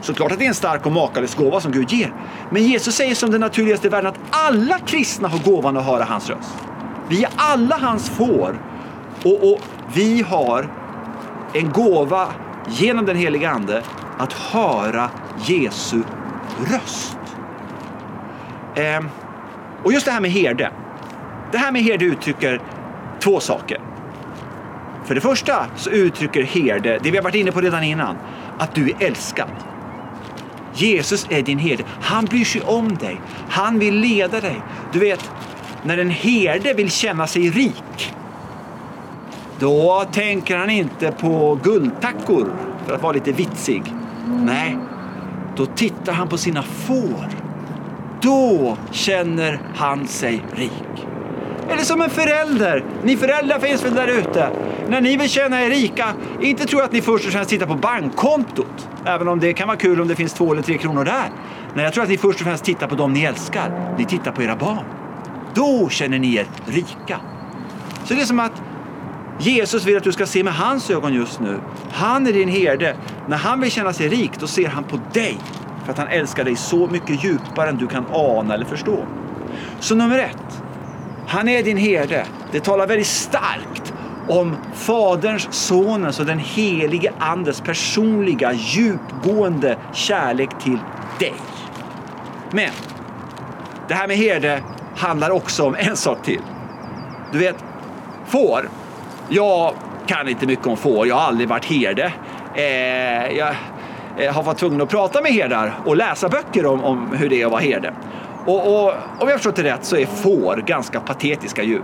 Såklart 0.00 0.32
att 0.32 0.38
det 0.38 0.44
är 0.44 0.48
en 0.48 0.54
stark 0.54 0.86
och 0.86 0.92
makalös 0.92 1.34
gåva 1.34 1.60
som 1.60 1.72
Gud 1.72 1.92
ger. 1.92 2.14
Men 2.50 2.62
Jesus 2.62 2.94
säger 2.94 3.14
som 3.14 3.30
det 3.30 3.38
naturligaste 3.38 3.86
i 3.86 3.90
världen 3.90 4.10
att 4.10 4.20
alla 4.30 4.78
kristna 4.78 5.28
har 5.28 5.38
gåvan 5.38 5.76
att 5.76 5.84
höra 5.84 6.04
hans 6.04 6.30
röst. 6.30 6.56
Vi 7.08 7.24
är 7.24 7.30
alla 7.36 7.76
hans 7.76 8.10
får. 8.10 8.60
Och, 9.24 9.52
och 9.52 9.60
vi 9.94 10.22
har 10.22 10.68
en 11.54 11.72
gåva 11.72 12.26
genom 12.68 13.06
den 13.06 13.16
heliga 13.16 13.50
Ande 13.50 13.82
att 14.18 14.32
höra 14.32 15.10
Jesu 15.44 16.02
röst. 16.66 17.18
Eh, 18.74 19.04
och 19.84 19.92
just 19.92 20.06
det 20.06 20.12
här 20.12 20.20
med 20.20 20.30
herde. 20.30 20.70
Det 21.52 21.58
här 21.58 21.72
med 21.72 21.82
herde 21.82 22.04
uttrycker 22.04 22.60
två 23.20 23.40
saker. 23.40 23.80
För 25.04 25.14
det 25.14 25.20
första 25.20 25.66
så 25.76 25.90
uttrycker 25.90 26.42
herde, 26.42 26.98
det 27.02 27.10
vi 27.10 27.16
har 27.16 27.24
varit 27.24 27.34
inne 27.34 27.52
på 27.52 27.60
redan 27.60 27.84
innan, 27.84 28.16
att 28.58 28.74
du 28.74 28.90
är 28.90 28.96
älskad. 29.06 29.48
Jesus 30.74 31.26
är 31.30 31.42
din 31.42 31.58
herde. 31.58 31.84
Han 32.02 32.24
bryr 32.24 32.44
sig 32.44 32.62
om 32.62 32.96
dig. 32.96 33.20
Han 33.48 33.78
vill 33.78 33.94
leda 33.94 34.40
dig. 34.40 34.60
Du 34.92 34.98
vet, 34.98 35.30
när 35.82 35.98
en 35.98 36.10
herde 36.10 36.74
vill 36.74 36.90
känna 36.90 37.26
sig 37.26 37.50
rik, 37.50 38.14
då 39.58 40.04
tänker 40.12 40.56
han 40.56 40.70
inte 40.70 41.12
på 41.12 41.58
guldtackor 41.62 42.52
för 42.86 42.94
att 42.94 43.02
vara 43.02 43.12
lite 43.12 43.32
vitsig. 43.32 43.94
Nej, 44.44 44.78
då 45.56 45.66
tittar 45.66 46.12
han 46.12 46.28
på 46.28 46.38
sina 46.38 46.62
får. 46.62 47.28
Då 48.20 48.76
känner 48.90 49.60
han 49.74 50.06
sig 50.06 50.44
rik. 50.56 51.06
Eller 51.70 51.82
som 51.82 52.00
en 52.00 52.10
förälder. 52.10 52.84
Ni 53.04 53.16
föräldrar 53.16 53.58
finns 53.58 53.84
väl 53.84 53.94
där 53.94 54.06
ute. 54.06 54.48
När 54.88 55.00
ni 55.00 55.16
vill 55.16 55.28
känna 55.28 55.62
er 55.62 55.70
rika, 55.70 56.14
inte 56.40 56.66
tror 56.66 56.82
att 56.82 56.92
ni 56.92 57.00
först 57.00 57.26
och 57.26 57.32
främst 57.32 57.50
tittar 57.50 57.66
på 57.66 57.74
bankkontot. 57.74 58.88
Även 59.04 59.28
om 59.28 59.40
det 59.40 59.52
kan 59.52 59.68
vara 59.68 59.78
kul 59.78 60.00
om 60.00 60.08
det 60.08 60.14
finns 60.14 60.32
två 60.32 60.52
eller 60.52 60.62
tre 60.62 60.78
kronor 60.78 61.04
där. 61.04 61.30
Nej, 61.74 61.84
jag 61.84 61.94
tror 61.94 62.04
att 62.04 62.10
ni 62.10 62.18
först 62.18 62.40
och 62.40 62.46
främst 62.46 62.64
tittar 62.64 62.86
på 62.86 62.94
dem 62.94 63.12
ni 63.12 63.24
älskar. 63.24 63.94
Ni 63.98 64.04
tittar 64.04 64.32
på 64.32 64.42
era 64.42 64.56
barn. 64.56 64.84
Då 65.54 65.88
känner 65.88 66.18
ni 66.18 66.34
er 66.34 66.46
rika. 66.66 67.20
Så 68.04 68.14
det 68.14 68.20
är 68.20 68.24
som 68.24 68.40
att 68.40 68.62
Jesus 69.38 69.84
vill 69.84 69.96
att 69.96 70.04
du 70.04 70.12
ska 70.12 70.26
se 70.26 70.44
med 70.44 70.54
hans 70.54 70.90
ögon 70.90 71.14
just 71.14 71.40
nu. 71.40 71.60
Han 71.92 72.26
är 72.26 72.32
din 72.32 72.48
herde. 72.48 72.96
När 73.28 73.36
han 73.36 73.60
vill 73.60 73.70
känna 73.70 73.92
sig 73.92 74.08
rik, 74.08 74.30
då 74.40 74.46
ser 74.46 74.68
han 74.68 74.84
på 74.84 74.98
dig. 75.12 75.38
För 75.84 75.92
att 75.92 75.98
han 75.98 76.08
älskar 76.08 76.44
dig 76.44 76.56
så 76.56 76.86
mycket 76.86 77.24
djupare 77.24 77.68
än 77.68 77.76
du 77.76 77.86
kan 77.86 78.04
ana 78.12 78.54
eller 78.54 78.64
förstå. 78.64 79.06
Så 79.80 79.94
nummer 79.94 80.18
ett. 80.18 80.62
Han 81.30 81.48
är 81.48 81.62
din 81.62 81.76
herde. 81.76 82.26
Det 82.52 82.60
talar 82.60 82.86
väldigt 82.86 83.06
starkt 83.06 83.92
om 84.28 84.56
Faderns, 84.74 85.48
Sonens 85.50 86.20
och 86.20 86.26
den 86.26 86.38
helige 86.38 87.12
Andes 87.18 87.60
personliga, 87.60 88.52
djupgående 88.52 89.76
kärlek 89.92 90.50
till 90.62 90.78
dig. 91.18 91.34
Men 92.50 92.70
det 93.88 93.94
här 93.94 94.08
med 94.08 94.16
herde 94.16 94.62
handlar 94.96 95.30
också 95.30 95.66
om 95.66 95.76
en 95.78 95.96
sak 95.96 96.22
till. 96.22 96.40
Du 97.32 97.38
vet, 97.38 97.56
får. 98.26 98.68
Jag 99.28 99.74
kan 100.06 100.28
inte 100.28 100.46
mycket 100.46 100.66
om 100.66 100.76
får. 100.76 101.06
Jag 101.06 101.16
har 101.16 101.22
aldrig 101.22 101.48
varit 101.48 101.64
herde. 101.64 102.12
Eh, 102.54 103.38
jag 103.38 103.54
eh, 104.18 104.34
har 104.34 104.42
varit 104.42 104.58
tvungen 104.58 104.80
att 104.80 104.88
prata 104.88 105.22
med 105.22 105.32
herdar 105.32 105.74
och 105.84 105.96
läsa 105.96 106.28
böcker 106.28 106.66
om, 106.66 106.84
om 106.84 107.12
hur 107.16 107.28
det 107.28 107.42
är 107.42 107.46
att 107.46 107.52
vara 107.52 107.62
herde. 107.62 107.94
Och, 108.50 108.84
och 108.84 108.92
om 109.18 109.28
jag 109.28 109.32
förstått 109.32 109.56
det 109.56 109.62
rätt 109.62 109.84
så 109.84 109.96
är 109.96 110.06
får 110.06 110.56
ganska 110.56 111.00
patetiska 111.00 111.62
djur. 111.62 111.82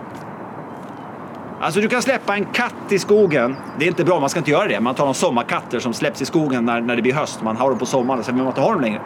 Alltså 1.61 1.81
du 1.81 1.89
kan 1.89 2.03
släppa 2.03 2.35
en 2.35 2.45
katt 2.45 2.75
i 2.93 2.99
skogen. 2.99 3.57
Det 3.79 3.85
är 3.85 3.89
inte 3.89 4.05
bra, 4.05 4.21
man 4.21 4.31
ska 4.31 4.39
inte 4.39 4.51
göra 4.51 4.69
det. 4.69 4.81
Man 4.81 4.95
tar 4.95 5.05
de 5.05 5.15
sommarkatter 5.15 5.79
som 5.79 5.95
släpps 5.95 6.23
i 6.23 6.25
skogen 6.25 6.65
när, 6.65 6.81
när 6.81 6.97
det 6.97 7.03
blir 7.03 7.15
höst. 7.15 7.43
Man 7.43 7.57
har 7.57 7.71
dem 7.71 7.79
på 7.79 7.87
sommaren 7.87 8.21
och 8.21 8.27
sen 8.27 8.35
vill 8.35 8.45
man 8.45 8.51
inte 8.51 8.61
ha 8.61 8.73
dem 8.73 8.81
längre. 8.81 9.01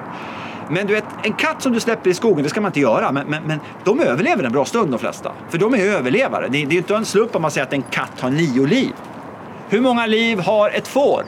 Men 0.68 0.86
du 0.86 0.94
vet, 0.94 1.04
en 1.22 1.32
katt 1.32 1.62
som 1.62 1.72
du 1.72 1.80
släpper 1.80 2.10
i 2.10 2.14
skogen, 2.14 2.42
det 2.42 2.50
ska 2.50 2.60
man 2.60 2.68
inte 2.68 2.80
göra. 2.80 3.12
Men, 3.12 3.26
men, 3.26 3.42
men 3.42 3.60
de 3.84 4.00
överlever 4.00 4.44
en 4.44 4.52
bra 4.52 4.64
stund 4.64 4.90
de 4.90 4.98
flesta. 4.98 5.32
För 5.48 5.58
de 5.58 5.74
är 5.74 5.84
överlevare. 5.84 6.48
Det, 6.48 6.64
det 6.64 6.74
är 6.74 6.78
inte 6.78 6.94
en 6.94 7.04
slump 7.04 7.36
om 7.36 7.42
man 7.42 7.50
säger 7.50 7.66
att 7.66 7.72
en 7.72 7.82
katt 7.82 8.20
har 8.20 8.30
nio 8.30 8.66
liv. 8.66 8.92
Hur 9.68 9.80
många 9.80 10.06
liv 10.06 10.40
har 10.40 10.70
ett 10.70 10.88
får? 10.88 11.24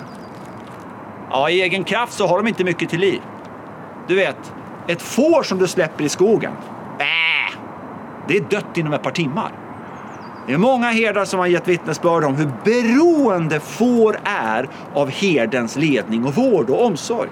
Ja, 1.30 1.50
i 1.50 1.62
egen 1.62 1.84
kraft 1.84 2.12
så 2.12 2.26
har 2.26 2.36
de 2.36 2.48
inte 2.48 2.64
mycket 2.64 2.90
till 2.90 3.00
liv. 3.00 3.20
Du 4.06 4.14
vet, 4.14 4.52
ett 4.86 5.02
får 5.02 5.42
som 5.42 5.58
du 5.58 5.66
släpper 5.66 6.04
i 6.04 6.08
skogen, 6.08 6.52
äh, 6.98 7.58
det 8.28 8.36
är 8.36 8.40
dött 8.40 8.76
inom 8.76 8.92
ett 8.92 9.02
par 9.02 9.10
timmar. 9.10 9.52
Det 10.46 10.52
är 10.52 10.58
många 10.58 10.90
herdar 10.90 11.24
som 11.24 11.40
har 11.40 11.46
gett 11.46 11.68
vittnesbörd 11.68 12.24
om 12.24 12.34
hur 12.34 12.50
beroende 12.64 13.60
får 13.60 14.18
är 14.24 14.68
av 14.94 15.10
herdens 15.10 15.76
ledning 15.76 16.24
och 16.24 16.34
vård 16.34 16.70
och 16.70 16.84
omsorg. 16.84 17.28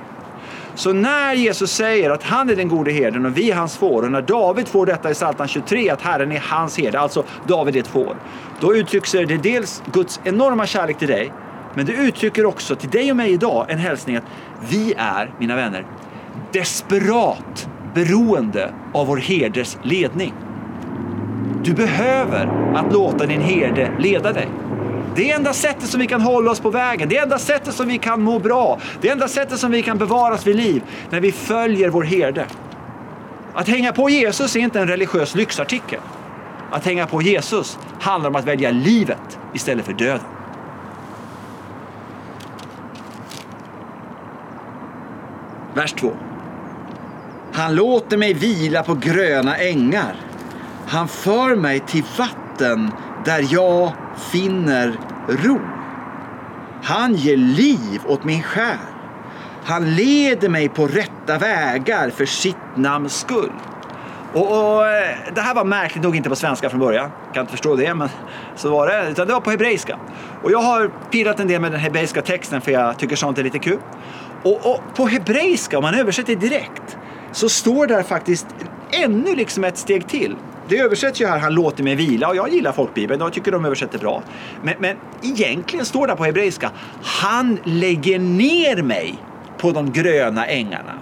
Så 0.74 0.92
när 0.92 1.34
Jesus 1.34 1.72
säger 1.72 2.10
att 2.10 2.22
han 2.22 2.50
är 2.50 2.56
den 2.56 2.68
gode 2.68 2.92
herden 2.92 3.26
och 3.26 3.36
vi 3.36 3.50
är 3.50 3.54
hans 3.54 3.76
får 3.76 4.02
och 4.02 4.12
när 4.12 4.22
David 4.22 4.68
får 4.68 4.86
detta 4.86 5.10
i 5.10 5.14
Psaltaren 5.14 5.48
23 5.48 5.90
att 5.90 6.02
Herren 6.02 6.32
är 6.32 6.40
hans 6.40 6.78
herde, 6.78 7.00
alltså 7.00 7.24
David 7.46 7.76
är 7.76 7.80
ett 7.80 7.86
får. 7.86 8.16
Då 8.60 8.74
uttrycker 8.74 9.26
det 9.26 9.36
dels 9.36 9.82
Guds 9.92 10.20
enorma 10.24 10.66
kärlek 10.66 10.98
till 10.98 11.08
dig, 11.08 11.32
men 11.74 11.86
det 11.86 11.92
uttrycker 11.92 12.46
också 12.46 12.76
till 12.76 12.90
dig 12.90 13.10
och 13.10 13.16
mig 13.16 13.32
idag 13.32 13.66
en 13.68 13.78
hälsning 13.78 14.16
att 14.16 14.24
vi 14.70 14.94
är, 14.96 15.34
mina 15.38 15.56
vänner, 15.56 15.86
desperat 16.53 17.68
beroende 17.94 18.72
av 18.92 19.07
vår 19.07 19.16
herdes 19.16 19.79
ledning. 19.83 20.35
Du 21.62 21.72
behöver 21.72 22.46
att 22.76 22.92
låta 22.92 23.26
din 23.26 23.40
herde 23.40 23.92
leda 23.98 24.33
dig. 24.33 24.48
Det 25.14 25.31
är 25.31 25.37
enda 25.37 25.53
sättet 25.53 25.88
som 25.88 26.00
vi 26.00 26.07
kan 26.07 26.20
hålla 26.20 26.50
oss 26.50 26.61
på 26.61 26.70
vägen. 26.70 27.09
Det 27.09 27.16
är 27.16 27.22
enda 27.22 27.38
sättet 27.38 27.74
som 27.74 27.88
vi 27.88 27.98
kan 27.98 28.22
må 28.22 28.38
bra. 28.38 28.79
Det 29.00 29.09
är 29.09 29.12
enda 29.12 29.29
sättet 29.29 29.59
som 29.59 29.70
vi 29.70 29.83
kan 29.83 29.98
bevaras 29.98 30.46
vid 30.46 30.57
liv. 30.57 30.83
När 31.11 31.20
vi 31.20 31.33
följer 31.33 31.88
vår 31.88 32.03
herde. 32.03 32.46
Att 33.55 33.68
hänga 33.68 33.92
på 33.92 34.11
Jesus 34.11 34.57
är 34.57 34.61
inte 34.61 34.81
en 34.81 34.88
religiös 34.88 35.35
lyxartikel. 35.35 36.00
Att 36.70 36.85
hänga 36.85 37.07
på 37.07 37.22
Jesus 37.22 37.79
handlar 38.00 38.31
om 38.31 38.37
att 38.37 38.44
välja 38.44 38.70
livet 38.70 39.38
istället 39.53 39.87
för 39.87 39.92
döden. 39.92 40.26
Vers 45.74 45.92
2. 45.92 46.12
Han 47.60 47.74
låter 47.74 48.16
mig 48.16 48.34
vila 48.34 48.82
på 48.82 48.94
gröna 48.94 49.56
ängar. 49.56 50.16
Han 50.86 51.08
för 51.08 51.56
mig 51.56 51.80
till 51.80 52.04
vatten 52.18 52.90
där 53.24 53.46
jag 53.50 53.92
finner 54.32 54.98
ro. 55.28 55.60
Han 56.82 57.14
ger 57.14 57.36
liv 57.36 58.00
åt 58.06 58.24
min 58.24 58.42
själ. 58.42 58.76
Han 59.64 59.94
leder 59.94 60.48
mig 60.48 60.68
på 60.68 60.86
rätta 60.86 61.38
vägar 61.38 62.10
för 62.10 62.24
sitt 62.24 62.76
namns 62.76 63.20
skull. 63.20 63.52
Och, 64.34 64.76
och, 64.76 64.86
eh, 64.86 65.16
det 65.34 65.40
här 65.40 65.54
var 65.54 65.64
märkligt 65.64 66.04
nog 66.04 66.16
inte 66.16 66.28
på 66.28 66.36
svenska 66.36 66.70
från 66.70 66.80
början. 66.80 67.10
Jag 67.26 67.34
kan 67.34 67.40
inte 67.40 67.52
förstå 67.52 67.76
det, 67.76 67.94
men 67.94 68.08
så 68.56 68.70
var 68.70 68.86
det. 68.86 69.10
Utan 69.10 69.26
det 69.26 69.32
var 69.32 69.40
på 69.40 69.50
hebreiska. 69.50 69.98
Och 70.42 70.50
jag 70.50 70.58
har 70.58 70.90
pirrat 71.10 71.40
en 71.40 71.48
del 71.48 71.60
med 71.60 71.72
den 71.72 71.80
hebreiska 71.80 72.22
texten 72.22 72.60
för 72.60 72.72
jag 72.72 72.98
tycker 72.98 73.16
sånt 73.16 73.38
är 73.38 73.42
lite 73.42 73.58
kul. 73.58 73.78
Och, 74.42 74.66
och 74.66 74.80
på 74.96 75.06
hebreiska, 75.06 75.78
om 75.78 75.82
man 75.82 75.94
översätter 75.94 76.36
direkt, 76.36 76.96
så 77.32 77.48
står 77.48 77.86
där 77.86 78.02
faktiskt 78.02 78.46
ännu 78.90 79.34
liksom 79.34 79.64
ett 79.64 79.78
steg 79.78 80.08
till. 80.08 80.36
Det 80.68 80.78
översätts 80.78 81.20
ju 81.20 81.26
här, 81.26 81.38
han 81.38 81.54
låter 81.54 81.84
mig 81.84 81.94
vila 81.94 82.28
och 82.28 82.36
jag 82.36 82.48
gillar 82.48 82.72
folkbibeln 82.72 83.22
och 83.22 83.26
jag 83.26 83.32
tycker 83.34 83.52
de 83.52 83.64
översätter 83.64 83.98
bra. 83.98 84.22
Men, 84.62 84.74
men 84.78 84.96
egentligen 85.22 85.84
står 85.84 86.06
det 86.06 86.16
på 86.16 86.24
hebreiska, 86.24 86.70
han 87.02 87.58
lägger 87.64 88.18
ner 88.18 88.82
mig 88.82 89.14
på 89.58 89.72
de 89.72 89.92
gröna 89.92 90.46
ängarna. 90.46 90.92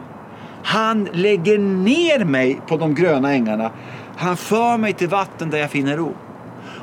Han 0.62 1.08
lägger 1.12 1.58
ner 1.58 2.24
mig 2.24 2.60
på 2.66 2.76
de 2.76 2.94
gröna 2.94 3.32
ängarna. 3.32 3.70
Han 4.16 4.36
för 4.36 4.76
mig 4.76 4.92
till 4.92 5.08
vatten 5.08 5.50
där 5.50 5.58
jag 5.58 5.70
finner 5.70 5.96
ro. 5.96 6.14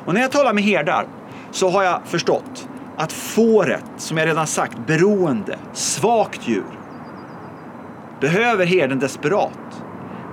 Och 0.06 0.14
när 0.14 0.22
jag 0.22 0.32
talar 0.32 0.54
med 0.54 0.64
herdar 0.64 1.08
så 1.52 1.70
har 1.70 1.84
jag 1.84 2.02
förstått 2.06 2.68
att 2.98 3.12
fåret, 3.12 3.84
som 3.98 4.18
jag 4.18 4.28
redan 4.28 4.48
sagt, 4.48 4.78
beroende, 4.88 5.58
svagt 5.74 6.48
djur, 6.48 6.75
behöver 8.26 8.66
herden 8.66 9.00
desperat. 9.00 9.84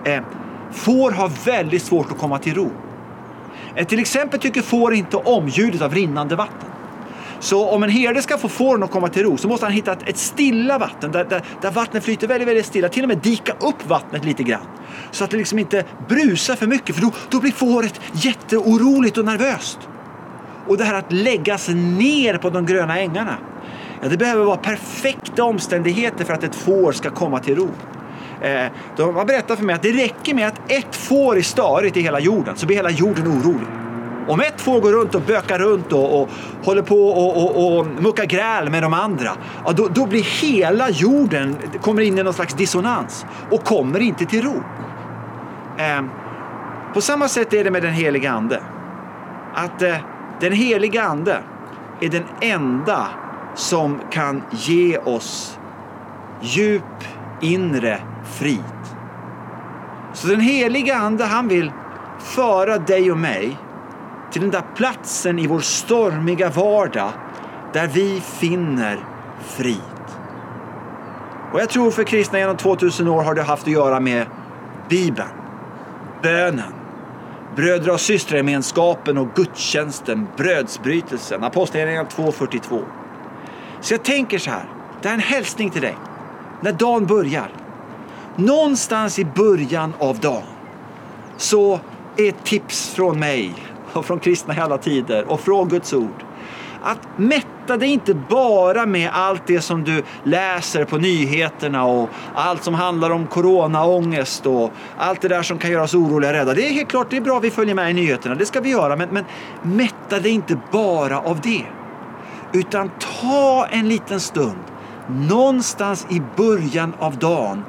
Eh, 0.05 0.23
får 0.71 1.11
har 1.11 1.31
väldigt 1.45 1.83
svårt 1.83 2.13
att 2.13 2.19
komma 2.19 2.39
till 2.39 2.55
ro. 2.55 2.71
Eh, 3.75 3.87
till 3.87 3.99
exempel 3.99 4.41
tycker 4.41 4.63
får 4.63 4.95
inte 4.95 5.17
om 5.17 5.49
ljudet 5.49 5.83
av 5.83 5.95
rinnande 5.95 6.37
vatten. 6.37 6.69
Så 7.41 7.69
om 7.69 7.83
en 7.83 7.91
herde 7.91 8.23
ska 8.23 8.39
få 8.39 8.49
fåren 8.49 8.83
att 8.83 8.91
komma 8.91 9.09
till 9.09 9.23
ro 9.23 9.37
så 9.37 9.49
måste 9.49 9.67
han 9.67 9.73
hitta 9.73 9.93
ett, 9.93 10.09
ett 10.09 10.19
stilla 10.19 10.79
vatten 10.79 11.13
där, 11.13 11.25
där, 11.25 11.43
där, 11.61 11.71
vattnet 11.71 12.05
flyter 12.05 12.29
väldigt, 12.29 12.49
väldigt 12.49 12.67
stilla. 12.67 12.89
Till 12.89 13.03
och 13.03 13.09
med 13.09 13.19
dika 13.19 13.53
upp 13.53 13.89
vattnet 13.89 14.25
lite 14.25 14.43
grann. 14.43 14.67
Så 15.11 15.25
att 15.25 15.31
det 15.31 15.37
liksom 15.37 15.59
inte 15.59 15.85
brusar 16.09 16.57
för 16.57 16.67
mycket 16.67 16.95
för 16.95 17.03
då, 17.03 17.11
då 17.31 17.41
blir 17.41 17.53
fåret 17.53 18.01
jätteoroligt 18.13 19.19
och 19.19 19.25
nervöst. 19.25 19.79
Och 20.67 20.77
det 20.77 20.85
här 20.85 20.95
att 20.95 21.13
läggas 21.13 21.69
ner 21.69 22.39
på 22.39 22.51
de 22.51 22.67
gröna 22.67 22.99
ängarna. 22.99 23.37
Ja, 24.03 24.09
det 24.09 24.17
behöver 24.17 24.45
vara 24.45 24.57
perfekta 24.57 25.45
omständigheter 25.45 26.25
för 26.25 26.35
att 26.35 26.45
ett 26.45 26.55
får 26.55 26.93
ska 26.93 27.11
komma 27.11 27.39
till 27.39 27.57
ro. 27.57 27.69
Eh, 28.41 28.67
de 28.97 29.17
har 29.17 29.25
berättat 29.25 29.59
för 29.59 29.65
mig 29.65 29.75
att 29.75 29.83
det 29.83 29.93
räcker 29.93 30.35
med 30.35 30.49
att 30.49 30.73
ett 30.73 30.97
får 30.97 31.37
är 31.37 31.43
störigt 31.43 31.97
i 31.97 32.01
hela 32.01 32.21
jorden 32.21 32.57
så 32.57 32.67
blir 32.67 32.77
hela 32.77 32.91
jorden 32.91 33.29
orolig. 33.29 33.67
Om 34.29 34.41
ett 34.41 34.61
får 34.61 34.81
går 34.81 34.93
runt 34.93 35.15
och 35.15 35.23
bökar 35.23 35.59
runt 35.59 35.93
och, 35.93 36.23
och 36.23 36.29
håller 36.65 36.83
på 36.83 37.09
och, 37.09 37.37
och, 37.37 37.79
och 37.79 37.87
muckar 37.87 38.25
gräl 38.25 38.71
med 38.71 38.83
de 38.83 38.95
andra, 38.95 39.31
ja, 39.65 39.73
då, 39.73 39.89
då 39.95 40.07
blir 40.07 40.43
hela 40.43 40.91
jorden, 40.91 41.57
kommer 41.81 42.03
in 42.03 42.19
i 42.19 42.23
någon 42.23 42.35
slags 42.35 42.55
dissonans 42.55 43.27
och 43.51 43.65
kommer 43.65 44.01
inte 44.01 44.25
till 44.27 44.43
ro. 44.43 44.63
Eh, 45.79 46.03
på 46.95 47.01
samma 47.01 47.29
sätt 47.29 47.53
är 47.53 47.65
det 47.65 47.71
med 47.71 47.83
den 47.83 47.93
heliga 47.93 48.33
Ande. 48.33 48.63
Att 49.55 49.83
eh, 49.83 49.97
den 50.41 50.53
heliga 50.53 51.03
Ande 51.03 51.39
är 52.01 52.09
den 52.09 52.25
enda 52.41 53.09
som 53.55 54.01
kan 54.11 54.43
ge 54.51 54.99
oss 54.99 55.59
djup 56.41 57.05
inre 57.41 58.01
frid. 58.25 58.63
Så 60.13 60.27
den 60.27 60.41
heliga 60.41 60.97
Ande 60.97 61.25
han 61.25 61.49
vill 61.49 61.73
föra 62.19 62.79
dig 62.79 63.11
och 63.11 63.19
mig 63.19 63.59
till 64.31 64.41
den 64.41 64.51
där 64.51 64.65
platsen 64.75 65.39
i 65.39 65.47
vår 65.47 65.61
stormiga 65.61 66.51
vardag 66.51 67.11
där 67.73 67.87
vi 67.87 68.21
finner 68.21 68.99
frid. 69.41 69.77
Och 71.53 71.61
jag 71.61 71.69
tror 71.69 71.91
för 71.91 72.05
kristna 72.05 72.39
genom 72.39 72.57
2000 72.57 73.09
år 73.09 73.23
har 73.23 73.35
det 73.35 73.43
haft 73.43 73.63
att 73.63 73.73
göra 73.73 74.01
med 74.01 74.27
Bibeln, 74.89 75.29
bönen, 76.23 76.73
brödra 77.57 77.93
och 77.93 78.01
systergemenskapen 78.01 79.19
och 79.19 79.29
gudstjänsten, 79.35 80.27
brödsbrytelsen, 80.37 81.45
Apostlagärningarna 81.45 82.09
2.42. 82.09 82.85
Så 83.83 83.95
jag 83.95 84.03
tänker 84.03 84.39
så 84.39 84.51
här, 84.51 84.65
det 85.03 85.09
här 85.09 85.15
är 85.15 85.19
en 85.19 85.25
hälsning 85.25 85.71
till 85.71 85.83
dig. 85.83 85.97
När 86.61 86.73
dagen 86.73 87.07
börjar, 87.07 87.51
någonstans 88.37 89.19
i 89.19 89.25
början 89.25 89.95
av 89.99 90.19
dagen, 90.19 90.43
så 91.37 91.81
är 92.17 92.29
ett 92.29 92.45
tips 92.45 92.91
från 92.95 93.19
mig 93.19 93.55
och 93.93 94.07
från 94.07 94.21
kristna 94.21 94.57
i 94.57 94.61
alla 94.61 94.79
tider 94.79 95.25
och 95.33 95.41
från 95.41 95.69
Guds 95.69 95.93
ord. 95.93 96.25
Att 96.83 96.99
mätta 97.17 97.77
dig 97.77 97.89
inte 97.89 98.15
bara 98.15 98.87
med 98.87 99.11
allt 99.13 99.47
det 99.47 99.61
som 99.61 99.85
du 99.85 100.03
läser 100.25 100.85
på 100.85 100.99
nyheterna 100.99 101.85
och 101.85 102.09
allt 102.35 102.65
som 102.65 102.75
handlar 102.75 103.11
om 103.11 103.27
coronaångest 103.27 104.47
och 104.47 104.73
allt 104.99 105.21
det 105.21 105.29
där 105.29 105.43
som 105.43 105.59
kan 105.59 105.71
göra 105.71 105.83
oss 105.83 105.95
oroliga 105.95 106.31
och 106.31 106.37
rädda. 106.37 106.55
Det 106.55 106.69
är 106.69 106.73
helt 106.73 106.89
klart, 106.89 107.11
det 107.11 107.17
är 107.17 107.21
bra 107.21 107.37
att 107.37 107.45
vi 107.45 107.51
följer 107.51 107.75
med 107.75 107.91
i 107.91 107.95
nyheterna, 107.95 108.35
det 108.35 108.47
ska 108.47 108.61
vi 108.61 108.71
göra. 108.71 108.97
Men, 108.97 109.09
men 109.09 109.25
mätta 109.63 110.21
dig 110.21 110.33
inte 110.33 110.59
bara 110.71 111.21
av 111.21 111.41
det. 111.41 111.65
Utan 112.53 112.91
ta 113.21 113.67
en 113.71 113.89
liten 113.89 114.21
stund 114.21 114.63
någonstans 115.09 116.07
i 116.11 116.23
början 116.37 116.95
av 116.99 117.19
dagen 117.19 117.63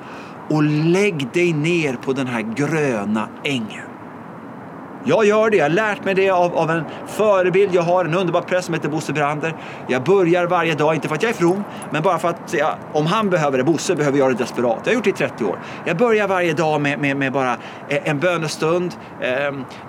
och 0.49 0.63
lägg 0.63 1.27
dig 1.33 1.53
ner 1.53 1.93
på 1.93 2.13
den 2.13 2.27
här 2.27 2.41
gröna 2.55 3.29
ängen. 3.43 3.92
Jag 5.05 5.25
gör 5.25 5.49
det. 5.49 5.57
Jag 5.57 5.65
har 5.65 5.69
lärt 5.69 6.05
mig 6.05 6.15
det 6.15 6.29
av, 6.29 6.57
av 6.57 6.71
en 6.71 6.83
förebild. 7.07 7.75
Jag 7.75 7.81
har 7.81 8.05
en 8.05 8.13
underbar 8.13 8.41
präst 8.41 8.65
som 8.65 8.73
heter 8.73 8.89
Bosse 8.89 9.13
Brander. 9.13 9.55
Jag 9.87 10.03
börjar 10.03 10.47
varje 10.47 10.75
dag, 10.75 10.95
inte 10.95 11.07
för 11.07 11.15
att 11.15 11.23
jag 11.23 11.29
är 11.29 11.33
from, 11.33 11.63
men 11.91 12.03
bara 12.03 12.19
för 12.19 12.27
att 12.27 12.53
jag, 12.53 12.75
om 12.93 13.05
han 13.05 13.29
behöver 13.29 13.57
det, 13.57 13.63
Bosse 13.63 13.95
behöver 13.95 14.19
jag 14.19 14.31
det 14.31 14.35
desperat. 14.35 14.79
Jag 14.83 14.91
har 14.91 14.95
gjort 14.95 15.03
det 15.03 15.09
i 15.09 15.13
30 15.13 15.45
år. 15.45 15.59
Jag 15.85 15.97
börjar 15.97 16.27
varje 16.27 16.53
dag 16.53 16.81
med, 16.81 16.99
med, 16.99 17.17
med 17.17 17.31
bara 17.31 17.57
eh, 17.89 18.09
en 18.09 18.19
bönestund 18.19 18.95
eh, 19.21 19.29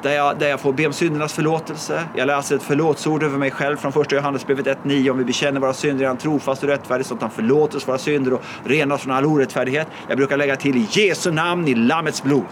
där, 0.02 0.12
jag, 0.12 0.38
där 0.38 0.48
jag 0.48 0.60
får 0.60 0.72
be 0.72 0.86
om 0.86 0.92
syndernas 0.92 1.32
förlåtelse. 1.32 2.02
Jag 2.16 2.26
läser 2.26 2.56
ett 2.56 2.62
förlåtsord 2.62 3.22
över 3.22 3.38
mig 3.38 3.50
själv 3.50 3.76
från 3.76 3.92
första 3.92 4.16
Johannesbrevet 4.16 4.66
1.9. 4.66 5.10
Om 5.10 5.18
vi 5.18 5.24
bekänner 5.24 5.60
våra 5.60 5.72
synder 5.72 6.04
är 6.04 6.08
han 6.08 6.16
trofast 6.16 6.62
och 6.62 6.68
rättfärdig 6.68 7.06
så 7.06 7.14
att 7.14 7.22
han 7.22 7.30
förlåter 7.30 7.76
oss 7.76 7.88
våra 7.88 7.98
synder 7.98 8.32
och 8.32 8.42
renar 8.64 8.94
oss 8.94 9.02
från 9.02 9.12
all 9.12 9.26
orättfärdighet. 9.26 9.86
Jag 10.08 10.16
brukar 10.16 10.36
lägga 10.36 10.56
till 10.56 10.76
i 10.76 10.86
Jesu 10.90 11.30
namn, 11.30 11.68
i 11.68 11.74
Lammets 11.74 12.22
blod. 12.22 12.44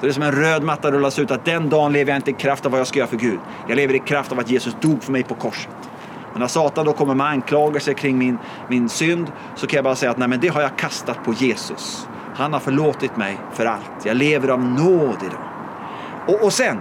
Så 0.00 0.06
det 0.06 0.10
är 0.10 0.12
som 0.12 0.22
en 0.22 0.32
röd 0.32 0.62
matta 0.62 0.90
rullas 0.90 1.18
ut 1.18 1.30
att 1.30 1.44
den 1.44 1.68
dagen 1.68 1.92
lever 1.92 2.12
jag 2.12 2.18
inte 2.18 2.30
i 2.30 2.34
kraft 2.34 2.66
av 2.66 2.72
vad 2.72 2.80
jag 2.80 2.86
ska 2.86 2.98
göra 2.98 3.08
för 3.08 3.16
Gud. 3.16 3.38
Jag 3.68 3.76
lever 3.76 3.94
i 3.94 3.98
kraft 3.98 4.32
av 4.32 4.38
att 4.38 4.50
Jesus 4.50 4.76
dog 4.80 5.02
för 5.02 5.12
mig 5.12 5.22
på 5.22 5.34
korset. 5.34 5.90
Men 6.32 6.40
när 6.40 6.46
Satan 6.46 6.86
då 6.86 6.92
kommer 6.92 7.14
med 7.14 7.26
anklagelser 7.26 7.92
kring 7.92 8.18
min, 8.18 8.38
min 8.68 8.88
synd 8.88 9.32
så 9.54 9.66
kan 9.66 9.76
jag 9.76 9.84
bara 9.84 9.94
säga 9.94 10.10
att 10.10 10.18
nej 10.18 10.28
men 10.28 10.40
det 10.40 10.48
har 10.48 10.60
jag 10.60 10.76
kastat 10.76 11.24
på 11.24 11.32
Jesus. 11.32 12.08
Han 12.34 12.52
har 12.52 12.60
förlåtit 12.60 13.16
mig 13.16 13.38
för 13.52 13.66
allt. 13.66 14.04
Jag 14.04 14.16
lever 14.16 14.48
av 14.48 14.64
nåd 14.64 15.16
idag. 15.20 15.44
Och, 16.26 16.44
och 16.44 16.52
sen 16.52 16.80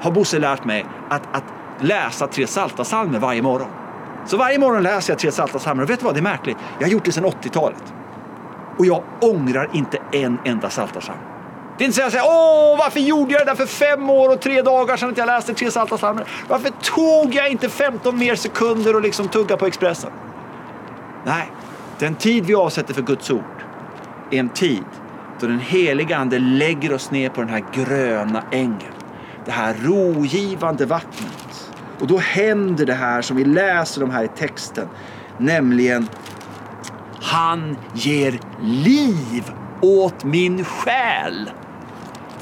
har 0.00 0.10
Bosse 0.10 0.38
lärt 0.38 0.64
mig 0.64 0.86
att, 1.08 1.22
att 1.32 1.44
läsa 1.80 2.26
tre 2.26 2.46
salta 2.46 2.84
salmer 2.84 3.18
varje 3.18 3.42
morgon. 3.42 3.68
Så 4.26 4.36
varje 4.36 4.58
morgon 4.58 4.82
läser 4.82 5.12
jag 5.12 5.18
tre 5.18 5.32
salta 5.32 5.58
salmer 5.58 5.82
och 5.82 5.90
vet 5.90 6.00
du 6.00 6.04
vad, 6.04 6.14
det 6.14 6.20
är 6.20 6.22
märkligt. 6.22 6.56
Jag 6.78 6.86
har 6.86 6.92
gjort 6.92 7.04
det 7.04 7.12
sedan 7.12 7.24
80-talet. 7.24 7.94
Och 8.78 8.86
jag 8.86 9.02
ångrar 9.20 9.70
inte 9.72 9.98
en 10.12 10.38
enda 10.44 10.70
saltarsalm. 10.70 11.33
Det 11.78 11.84
är 11.84 11.86
inte 11.86 11.96
så 11.96 12.02
att 12.02 12.04
jag 12.04 12.12
säger 12.12 12.26
åh 12.26 12.78
varför 12.78 13.00
gjorde 13.00 13.32
jag 13.32 13.40
det 13.40 13.44
där 13.44 13.54
för 13.54 13.66
fem 13.66 14.10
år 14.10 14.28
och 14.32 14.40
tre 14.40 14.62
dagar 14.62 14.96
sedan 14.96 15.10
att 15.10 15.18
jag 15.18 15.26
läste 15.26 15.54
tre 15.54 15.70
salta 15.70 15.96
psalmer. 15.96 16.24
Varför 16.48 16.70
tog 16.70 17.34
jag 17.34 17.50
inte 17.50 17.68
15 17.68 18.18
mer 18.18 18.34
sekunder 18.34 18.94
och 18.94 19.02
liksom 19.02 19.28
tugga 19.28 19.56
på 19.56 19.66
Expressen? 19.66 20.10
Nej, 21.24 21.50
den 21.98 22.14
tid 22.14 22.46
vi 22.46 22.54
avsätter 22.54 22.94
för 22.94 23.02
Guds 23.02 23.30
ord 23.30 23.64
är 24.30 24.40
en 24.40 24.48
tid 24.48 24.84
då 25.40 25.46
den 25.46 25.60
heliga 25.60 26.16
Ande 26.16 26.38
lägger 26.38 26.92
oss 26.92 27.10
ner 27.10 27.28
på 27.28 27.40
den 27.40 27.50
här 27.50 27.64
gröna 27.72 28.42
ängen. 28.50 28.92
Det 29.44 29.50
här 29.50 29.74
rogivande 29.82 30.86
vattnet. 30.86 31.72
Och 32.00 32.06
då 32.06 32.18
händer 32.18 32.86
det 32.86 32.94
här 32.94 33.22
som 33.22 33.36
vi 33.36 33.44
läser 33.44 34.02
om 34.02 34.10
här 34.10 34.24
i 34.24 34.28
texten. 34.28 34.88
Nämligen 35.38 36.08
han 37.20 37.76
ger 37.94 38.40
liv 38.62 39.52
åt 39.80 40.24
min 40.24 40.64
själ. 40.64 41.50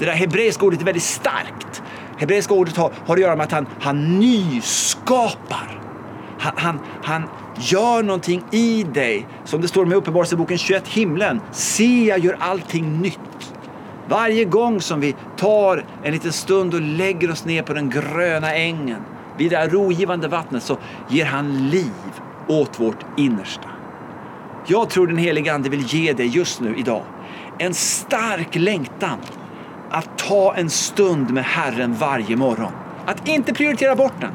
Det 0.03 0.07
där 0.07 0.15
hebreiska 0.15 0.67
ordet 0.67 0.81
är 0.81 0.85
väldigt 0.85 1.03
starkt. 1.03 1.83
Hebreiska 2.19 2.55
ordet 2.55 2.77
har, 2.77 2.93
har 3.07 3.15
att 3.15 3.21
göra 3.21 3.37
med 3.37 3.45
att 3.45 3.53
han, 3.53 3.67
han 3.81 4.19
nyskapar. 4.19 5.81
Han, 6.39 6.53
han, 6.57 6.79
han 7.03 7.23
gör 7.57 8.03
någonting 8.03 8.45
i 8.51 8.83
dig. 8.83 9.27
Som 9.45 9.61
det 9.61 9.69
står 9.69 9.87
med 9.87 9.97
Uppenbarelseboken 9.97 10.59
21, 10.59 10.89
himlen. 10.89 11.41
Se, 11.53 12.05
jag 12.05 12.19
gör 12.19 12.37
allting 12.41 13.01
nytt. 13.01 13.55
Varje 14.09 14.45
gång 14.45 14.81
som 14.81 15.01
vi 15.01 15.15
tar 15.37 15.85
en 16.03 16.13
liten 16.13 16.33
stund 16.33 16.75
och 16.75 16.81
lägger 16.81 17.31
oss 17.31 17.45
ner 17.45 17.63
på 17.63 17.75
den 17.75 17.91
gröna 17.91 18.55
ängen 18.55 19.03
vid 19.39 19.51
det 19.51 19.57
här 19.57 19.69
rogivande 19.69 20.29
vattnet 20.29 20.63
så 20.63 20.79
ger 21.09 21.25
han 21.25 21.69
liv 21.69 22.21
åt 22.49 22.81
vårt 22.81 23.07
innersta. 23.17 23.69
Jag 24.67 24.91
tror 24.91 25.07
den 25.07 25.17
helige 25.17 25.55
Ande 25.55 25.69
vill 25.69 25.83
ge 25.87 26.13
dig 26.13 26.27
just 26.27 26.61
nu 26.61 26.77
idag 26.77 27.03
en 27.59 27.75
stark 27.75 28.55
längtan 28.55 29.19
att 29.93 30.19
ta 30.19 30.55
en 30.55 30.71
stund 30.71 31.31
med 31.31 31.45
Herren 31.45 31.95
varje 31.95 32.37
morgon. 32.37 32.73
Att 33.07 33.29
inte 33.29 33.55
prioritera 33.55 33.97
bort 33.97 34.21
den. 34.21 34.31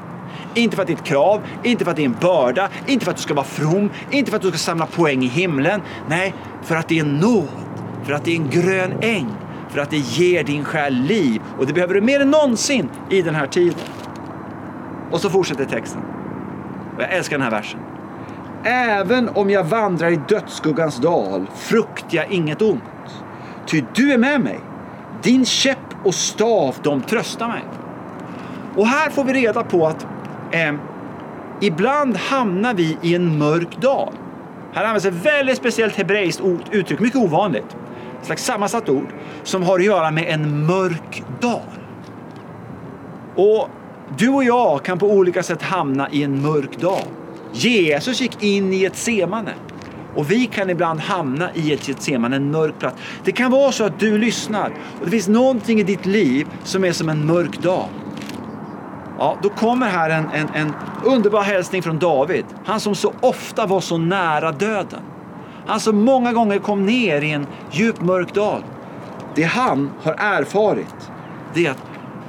Inte 0.54 0.76
för 0.76 0.82
att 0.82 0.88
det 0.88 0.94
är 0.94 0.98
ett 0.98 1.04
krav, 1.04 1.42
inte 1.64 1.84
för 1.84 1.92
att 1.92 1.98
det 1.98 2.04
är 2.04 2.06
en 2.06 2.18
börda, 2.22 2.70
inte 2.88 3.06
för 3.06 3.12
att 3.12 3.18
du 3.18 3.24
ska 3.24 3.34
vara 3.34 3.46
from, 3.46 3.90
inte 4.12 4.32
för 4.32 4.36
att 4.36 4.44
du 4.44 4.50
ska 4.50 4.58
samla 4.58 4.86
poäng 4.86 5.24
i 5.24 5.28
himlen. 5.28 5.82
Nej, 6.10 6.34
för 6.64 6.76
att 6.76 6.88
det 6.88 7.00
är 7.00 7.04
en 7.04 7.18
nåd, 7.18 7.48
för 8.04 8.14
att 8.14 8.26
det 8.26 8.32
är 8.32 8.36
en 8.36 8.50
grön 8.50 8.94
äng, 9.02 9.28
för 9.70 9.80
att 9.80 9.90
det 9.90 9.98
ger 9.98 10.44
din 10.44 10.66
själ 10.66 10.94
liv. 10.94 11.42
Och 11.58 11.68
det 11.68 11.74
behöver 11.74 11.94
du 11.94 12.02
mer 12.02 12.20
än 12.20 12.32
någonsin 12.32 12.90
i 13.10 13.22
den 13.22 13.36
här 13.36 13.48
tiden. 13.48 13.80
Och 15.12 15.22
så 15.22 15.30
fortsätter 15.30 15.66
texten. 15.66 16.02
Och 16.96 17.02
jag 17.02 17.14
älskar 17.14 17.38
den 17.38 17.44
här 17.44 17.52
versen. 17.52 17.80
Även 18.64 19.30
om 19.30 19.50
jag 19.50 19.64
vandrar 19.64 20.12
i 20.12 20.20
dödsskuggans 20.28 20.98
dal 20.98 21.46
fruktar 21.56 22.18
jag 22.18 22.32
inget 22.32 22.62
ont. 22.62 22.84
Ty 23.66 23.84
du 23.96 24.14
är 24.14 24.18
med 24.18 24.42
mig. 24.42 24.60
Din 25.24 25.46
käpp 25.46 25.78
och 26.04 26.16
stav, 26.16 26.76
de 26.84 27.02
tröstar 27.02 27.48
mig. 27.48 27.64
Och 28.76 28.88
här 28.88 29.10
får 29.10 29.24
vi 29.24 29.34
reda 29.34 29.64
på 29.64 29.88
att 29.88 30.08
eh, 30.52 30.74
ibland 31.62 32.18
hamnar 32.18 32.74
vi 32.74 32.98
i 33.02 33.16
en 33.16 33.38
mörk 33.38 33.78
dal. 33.82 34.14
Här 34.74 34.84
används 34.84 35.06
ett 35.06 35.26
väldigt 35.26 35.58
speciellt 35.58 35.96
hebreiskt 35.96 36.42
uttryck, 36.72 37.00
mycket 37.00 37.20
ovanligt. 37.20 37.78
Ett 38.20 38.26
slags 38.26 38.46
sammansatt 38.46 38.90
ord 38.90 39.08
som 39.44 39.64
har 39.64 39.80
att 39.80 39.86
göra 39.86 40.12
med 40.12 40.26
en 40.28 40.66
mörk 40.66 41.24
dal. 41.40 41.62
Och 43.36 43.70
du 44.18 44.30
och 44.30 44.44
jag 44.44 44.84
kan 44.86 45.00
på 45.00 45.12
olika 45.12 45.44
sätt 45.44 45.62
hamna 45.62 46.10
i 46.10 46.24
en 46.24 46.42
mörk 46.42 46.78
dal. 46.80 47.02
Jesus 47.54 48.22
gick 48.22 48.44
in 48.44 48.74
i 48.74 48.86
ett 48.86 48.96
semane. 48.96 49.54
Och 50.18 50.32
vi 50.32 50.46
kan 50.46 50.70
ibland 50.70 51.00
hamna 51.00 51.50
i 51.54 51.74
ett 51.74 51.88
Getsemane, 51.88 52.36
en 52.36 52.52
mörk 52.52 52.80
plats. 52.80 52.98
Det 53.24 53.32
kan 53.32 53.52
vara 53.52 53.72
så 53.72 53.84
att 53.84 54.00
du 54.00 54.18
lyssnar 54.18 54.72
och 55.00 55.06
det 55.06 55.12
finns 55.12 55.28
någonting 55.28 55.80
i 55.80 55.84
ditt 55.84 56.06
liv 56.06 56.48
som 56.64 56.84
är 56.84 56.92
som 56.92 57.10
en 57.10 57.26
mörk 57.26 57.62
dag. 57.62 57.86
Ja, 59.18 59.38
då 59.42 59.50
kommer 59.50 59.88
här 59.88 60.10
en, 60.10 60.26
en, 60.34 60.48
en 60.54 60.74
underbar 61.06 61.42
hälsning 61.42 61.84
från 61.84 62.00
David. 62.00 62.46
Han 62.66 62.80
som 62.80 62.96
så 62.96 63.14
ofta 63.22 63.66
var 63.66 63.82
så 63.82 63.98
nära 63.98 64.52
döden. 64.52 65.02
Han 65.68 65.80
som 65.80 66.04
många 66.04 66.34
gånger 66.34 66.60
kom 66.60 66.86
ner 66.86 67.22
i 67.22 67.32
en 67.32 67.48
djup 67.72 68.02
mörk 68.02 68.34
dal. 68.34 68.64
Det 69.36 69.44
han 69.44 69.92
har 70.04 70.16
erfarit, 70.20 71.12
det 71.54 71.66
är 71.66 71.72
att 71.72 71.84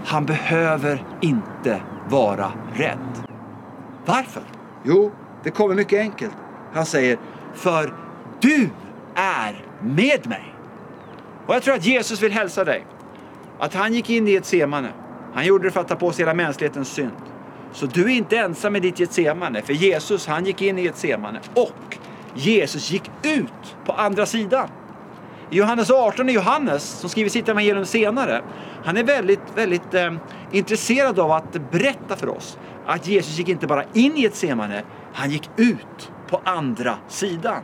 han 0.04 0.26
behöver 0.26 1.04
inte 1.20 1.82
vara 2.08 2.52
rädd. 2.74 3.28
Varför? 4.06 4.42
Jo, 4.84 5.12
det 5.42 5.50
kommer 5.50 5.74
mycket 5.74 6.00
enkelt. 6.00 6.34
Han 6.72 6.86
säger, 6.86 7.18
för 7.58 7.94
du 8.40 8.70
är 9.14 9.64
med 9.82 10.26
mig. 10.26 10.54
Och 11.46 11.54
jag 11.54 11.62
tror 11.62 11.74
att 11.74 11.86
Jesus 11.86 12.22
vill 12.22 12.32
hälsa 12.32 12.64
dig 12.64 12.86
att 13.58 13.74
han 13.74 13.94
gick 13.94 14.10
in 14.10 14.28
i 14.28 14.34
ett 14.34 14.46
semane. 14.46 14.92
Han 15.34 15.46
gjorde 15.46 15.64
det 15.64 15.70
för 15.70 15.80
att 15.80 15.88
ta 15.88 15.96
på 15.96 16.12
sig 16.12 16.22
hela 16.22 16.34
mänsklighetens 16.34 16.88
synd. 16.88 17.12
Så 17.72 17.86
du 17.86 18.04
är 18.04 18.08
inte 18.08 18.38
ensam 18.38 18.76
i 18.76 18.80
ditt 18.80 19.00
Getsemane, 19.00 19.62
för 19.62 19.72
Jesus 19.72 20.26
han 20.26 20.44
gick 20.46 20.62
in 20.62 20.78
i 20.78 20.82
Getsemane 20.82 21.40
och 21.54 21.96
Jesus 22.34 22.90
gick 22.90 23.10
ut 23.22 23.76
på 23.84 23.92
andra 23.92 24.26
sidan. 24.26 24.68
I 25.50 25.56
Johannes 25.56 25.90
18 25.90 26.28
är 26.28 26.32
Johannes, 26.32 26.82
som 26.82 27.10
skriver 27.10 27.30
sitt 27.30 27.48
evangelium 27.48 27.86
senare, 27.86 28.42
han 28.84 28.96
är 28.96 29.04
väldigt, 29.04 29.40
väldigt 29.54 29.94
eh, 29.94 30.12
intresserad 30.52 31.18
av 31.18 31.32
att 31.32 31.70
berätta 31.70 32.16
för 32.16 32.28
oss 32.28 32.58
att 32.86 33.08
Jesus 33.08 33.38
gick 33.38 33.48
inte 33.48 33.66
bara 33.66 33.84
in 33.92 34.16
i 34.16 34.20
Getsemane, 34.20 34.82
han 35.12 35.30
gick 35.30 35.50
ut 35.56 36.12
på 36.28 36.40
andra 36.44 36.98
sidan. 37.08 37.62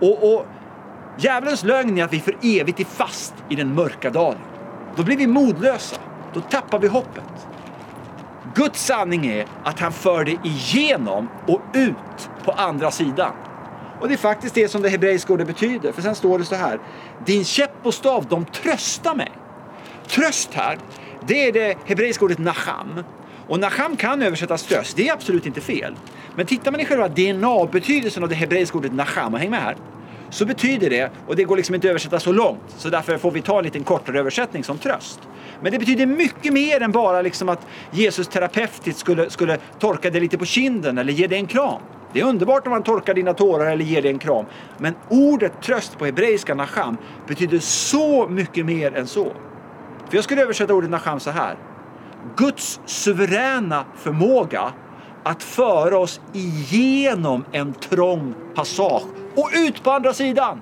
Och, 0.00 0.34
och 0.34 0.46
djävulens 1.18 1.64
lögn 1.64 1.98
är 1.98 2.04
att 2.04 2.12
vi 2.12 2.20
för 2.20 2.36
evigt 2.42 2.80
är 2.80 2.84
fast 2.84 3.34
i 3.48 3.54
den 3.54 3.74
mörka 3.74 4.10
dalen. 4.10 4.40
Då 4.96 5.02
blir 5.02 5.16
vi 5.16 5.26
modlösa, 5.26 5.96
då 6.34 6.40
tappar 6.40 6.78
vi 6.78 6.88
hoppet. 6.88 7.48
Guds 8.54 8.84
sanning 8.84 9.26
är 9.26 9.46
att 9.64 9.80
han 9.80 9.92
för 9.92 10.24
det 10.24 10.38
igenom 10.44 11.28
och 11.46 11.60
ut 11.72 12.30
på 12.44 12.52
andra 12.52 12.90
sidan. 12.90 13.32
Och 14.00 14.08
det 14.08 14.14
är 14.14 14.18
faktiskt 14.18 14.54
det 14.54 14.68
som 14.68 14.82
det 14.82 14.88
hebreiska 14.88 15.32
ordet 15.32 15.46
betyder. 15.46 15.92
För 15.92 16.02
sen 16.02 16.14
står 16.14 16.38
det 16.38 16.44
så 16.44 16.54
här. 16.54 16.80
Din 17.24 17.44
käpp 17.44 17.86
och 17.86 17.94
stav, 17.94 18.26
de 18.28 18.44
tröstar 18.44 19.14
mig. 19.14 19.32
Tröst 20.08 20.54
här, 20.54 20.78
det 21.26 21.48
är 21.48 21.52
det 21.52 21.78
hebreiska 21.84 22.24
ordet 22.24 22.38
nacham. 22.38 23.04
Och 23.48 23.60
nacham 23.60 23.96
kan 23.96 24.22
översättas 24.22 24.62
tröst, 24.62 24.96
det 24.96 25.08
är 25.08 25.12
absolut 25.12 25.46
inte 25.46 25.60
fel. 25.60 25.96
Men 26.36 26.46
tittar 26.46 26.70
man 26.70 26.80
i 26.80 26.84
själva 26.84 27.08
DNA-betydelsen 27.08 28.22
av 28.22 28.28
det 28.28 28.34
hebreiska 28.34 28.78
ordet 28.78 28.92
nacham, 28.92 29.34
och 29.34 29.40
häng 29.40 29.50
med 29.50 29.60
här. 29.60 29.76
Så 30.30 30.46
betyder 30.46 30.90
det, 30.90 31.10
och 31.26 31.36
det 31.36 31.44
går 31.44 31.56
liksom 31.56 31.74
inte 31.74 31.86
att 31.86 31.90
översätta 31.90 32.20
så 32.20 32.32
långt, 32.32 32.60
så 32.76 32.90
därför 32.90 33.18
får 33.18 33.30
vi 33.30 33.42
ta 33.42 33.58
en 33.58 33.64
liten 33.64 33.84
kortare 33.84 34.18
översättning 34.18 34.64
som 34.64 34.78
tröst. 34.78 35.20
Men 35.60 35.72
det 35.72 35.78
betyder 35.78 36.06
mycket 36.06 36.52
mer 36.52 36.80
än 36.80 36.92
bara 36.92 37.22
liksom 37.22 37.48
att 37.48 37.66
Jesus 37.90 38.28
terapeutiskt 38.28 39.00
skulle, 39.00 39.30
skulle 39.30 39.58
torka 39.78 40.10
dig 40.10 40.20
lite 40.20 40.38
på 40.38 40.44
kinden 40.44 40.98
eller 40.98 41.12
ge 41.12 41.26
dig 41.26 41.38
en 41.38 41.46
kram. 41.46 41.80
Det 42.12 42.20
är 42.20 42.24
underbart 42.24 42.66
om 42.66 42.72
han 42.72 42.82
torkar 42.82 43.14
dina 43.14 43.34
tårar 43.34 43.66
eller 43.66 43.84
ger 43.84 44.02
dig 44.02 44.10
en 44.10 44.18
kram. 44.18 44.44
Men 44.78 44.94
ordet 45.08 45.62
tröst 45.62 45.98
på 45.98 46.04
hebreiska 46.04 46.54
nacham 46.54 46.96
betyder 47.26 47.58
så 47.58 48.28
mycket 48.28 48.66
mer 48.66 48.96
än 48.96 49.06
så. 49.06 49.32
För 50.08 50.16
jag 50.16 50.24
skulle 50.24 50.42
översätta 50.42 50.74
ordet 50.74 50.90
nacham 50.90 51.20
så 51.20 51.30
här. 51.30 51.56
Guds 52.36 52.80
suveräna 52.86 53.84
förmåga 53.96 54.72
att 55.24 55.42
föra 55.42 55.98
oss 55.98 56.20
igenom 56.32 57.44
en 57.52 57.72
trång 57.72 58.34
passage 58.54 59.04
och 59.36 59.50
ut 59.54 59.82
på 59.82 59.90
andra 59.90 60.14
sidan. 60.14 60.60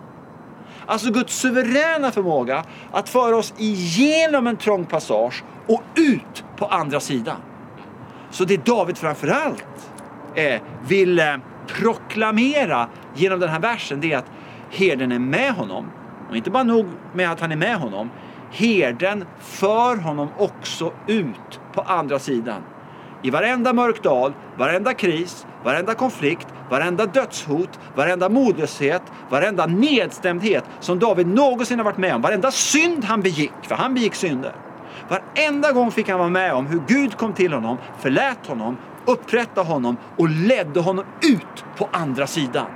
Alltså 0.87 1.11
Guds 1.11 1.37
suveräna 1.37 2.11
förmåga 2.11 2.64
att 2.92 3.09
föra 3.09 3.37
oss 3.37 3.55
igenom 3.59 4.46
en 4.46 4.57
trång 4.57 4.85
passage 4.85 5.44
och 5.66 5.83
ut 5.94 6.44
på 6.57 6.66
andra 6.66 7.01
sidan. 7.01 7.37
Så 8.31 8.44
det 8.44 8.64
David 8.64 8.98
framförallt 8.98 9.90
eh, 10.35 10.61
vill 10.87 11.18
eh, 11.18 11.37
proklamera 11.66 12.88
genom 13.14 13.40
den 13.40 13.48
här 13.48 13.61
versen 13.61 14.01
det 14.01 14.12
är 14.12 14.18
att 14.18 14.31
herden 14.70 15.12
är 15.12 15.18
med 15.18 15.53
honom. 15.53 15.90
Och 16.31 16.37
inte 16.37 16.51
bara 16.51 16.62
nog 16.62 16.87
med 17.14 17.33
att 17.33 17.40
han 17.40 17.53
är 17.53 17.57
med 17.57 17.77
honom. 17.77 18.11
Herden 18.51 19.25
för 19.40 19.96
honom 19.96 20.29
också 20.38 20.92
ut 21.07 21.61
på 21.72 21.81
andra 21.81 22.18
sidan. 22.18 22.62
I 23.23 23.31
varenda 23.31 23.73
mörk 23.73 24.03
dal, 24.03 24.33
varenda 24.59 24.95
kris, 24.95 25.47
varenda 25.65 25.95
konflikt, 25.95 26.47
varenda 26.71 27.07
dödshot, 27.07 27.81
varenda 27.95 28.29
modlöshet, 28.29 29.03
varenda 29.31 29.67
nedstämdhet 29.67 30.65
som 30.81 30.99
David 30.99 31.27
någonsin 31.27 31.79
har 31.79 31.85
varit 31.85 31.99
med 31.99 32.15
om, 32.15 32.23
varenda 32.23 32.51
synd 32.51 33.05
han 33.05 33.21
begick, 33.21 33.53
för 33.63 33.75
han 33.75 33.95
begick 33.95 34.15
synder. 34.15 34.53
Varenda 35.09 35.73
gång 35.73 35.91
fick 35.91 36.09
han 36.09 36.19
vara 36.19 36.29
med 36.29 36.55
om 36.55 36.67
hur 36.67 36.83
Gud 36.87 37.17
kom 37.17 37.33
till 37.33 37.53
honom, 37.53 37.79
förlät 38.01 38.47
honom, 38.47 38.77
upprättade 39.07 39.69
honom 39.69 39.97
och 40.17 40.29
ledde 40.29 40.81
honom 40.81 41.05
ut 41.23 41.65
på 41.77 41.89
andra 41.93 42.27
sidan. 42.27 42.67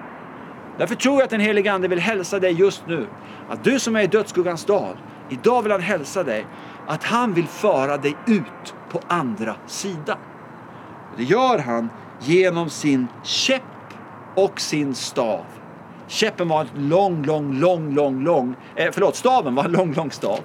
Därför 0.79 0.95
tror 0.95 1.15
jag 1.15 1.23
att 1.23 1.31
den 1.31 1.41
helige 1.41 1.73
Ande 1.73 1.89
vill 1.89 2.01
hälsa 2.01 2.39
dig 2.39 2.53
just 2.53 2.87
nu. 2.87 3.07
Att 3.51 3.65
du 3.65 3.79
som 3.79 3.97
är 3.97 4.01
i 4.01 4.07
dödsskuggans 4.07 4.65
dal, 4.65 4.97
idag 5.29 5.63
vill 5.63 5.73
han 5.73 5.81
hälsa 5.81 6.23
dig 6.23 6.47
att 6.87 7.05
han 7.05 7.35
vill 7.35 7.47
föra 7.47 7.97
dig 7.97 8.17
ut 8.27 8.75
på 8.91 9.01
andra 9.07 9.57
sidan. 9.67 10.19
Det 11.17 11.25
gör 11.25 11.59
han 11.59 11.91
genom 12.21 12.71
sin 12.71 13.07
käpp 13.23 13.63
och 14.35 14.61
sin 14.61 14.95
stav. 14.95 15.45
Käppen 16.07 16.49
var 16.49 16.61
en 16.61 16.89
lång, 16.89 17.25
lång, 17.25 17.61
lång, 17.61 17.95
lång, 17.95 18.25
lång, 18.25 18.55
eh, 18.75 18.89
förlåt, 18.93 19.17
staven 19.17 19.55
var 19.55 19.65
en 19.65 19.73
lång, 19.73 19.93
lång 19.93 20.11
stav. 20.11 20.41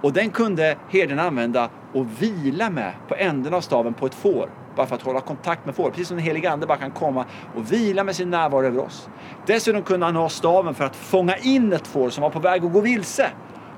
Och 0.00 0.12
den 0.12 0.30
kunde 0.30 0.76
herden 0.88 1.18
använda 1.18 1.68
och 1.92 2.06
vila 2.22 2.70
med 2.70 2.92
på 3.08 3.14
änden 3.14 3.54
av 3.54 3.60
staven 3.60 3.94
på 3.94 4.06
ett 4.06 4.14
får. 4.14 4.48
Bara 4.76 4.86
för 4.86 4.94
att 4.94 5.02
hålla 5.02 5.20
kontakt 5.20 5.66
med 5.66 5.74
får. 5.74 5.90
Precis 5.90 6.08
som 6.08 6.16
den 6.16 6.26
helige 6.26 6.50
Ande 6.50 6.66
bara 6.66 6.78
kan 6.78 6.90
komma 6.90 7.24
och 7.54 7.72
vila 7.72 8.04
med 8.04 8.16
sin 8.16 8.30
närvaro 8.30 8.66
över 8.66 8.78
oss. 8.78 9.08
Dessutom 9.46 9.82
kunde 9.82 10.06
han 10.06 10.16
ha 10.16 10.28
staven 10.28 10.74
för 10.74 10.84
att 10.84 10.96
fånga 10.96 11.36
in 11.36 11.72
ett 11.72 11.86
får 11.86 12.10
som 12.10 12.22
var 12.22 12.30
på 12.30 12.38
väg 12.38 12.64
att 12.64 12.72
gå 12.72 12.80
vilse. 12.80 13.30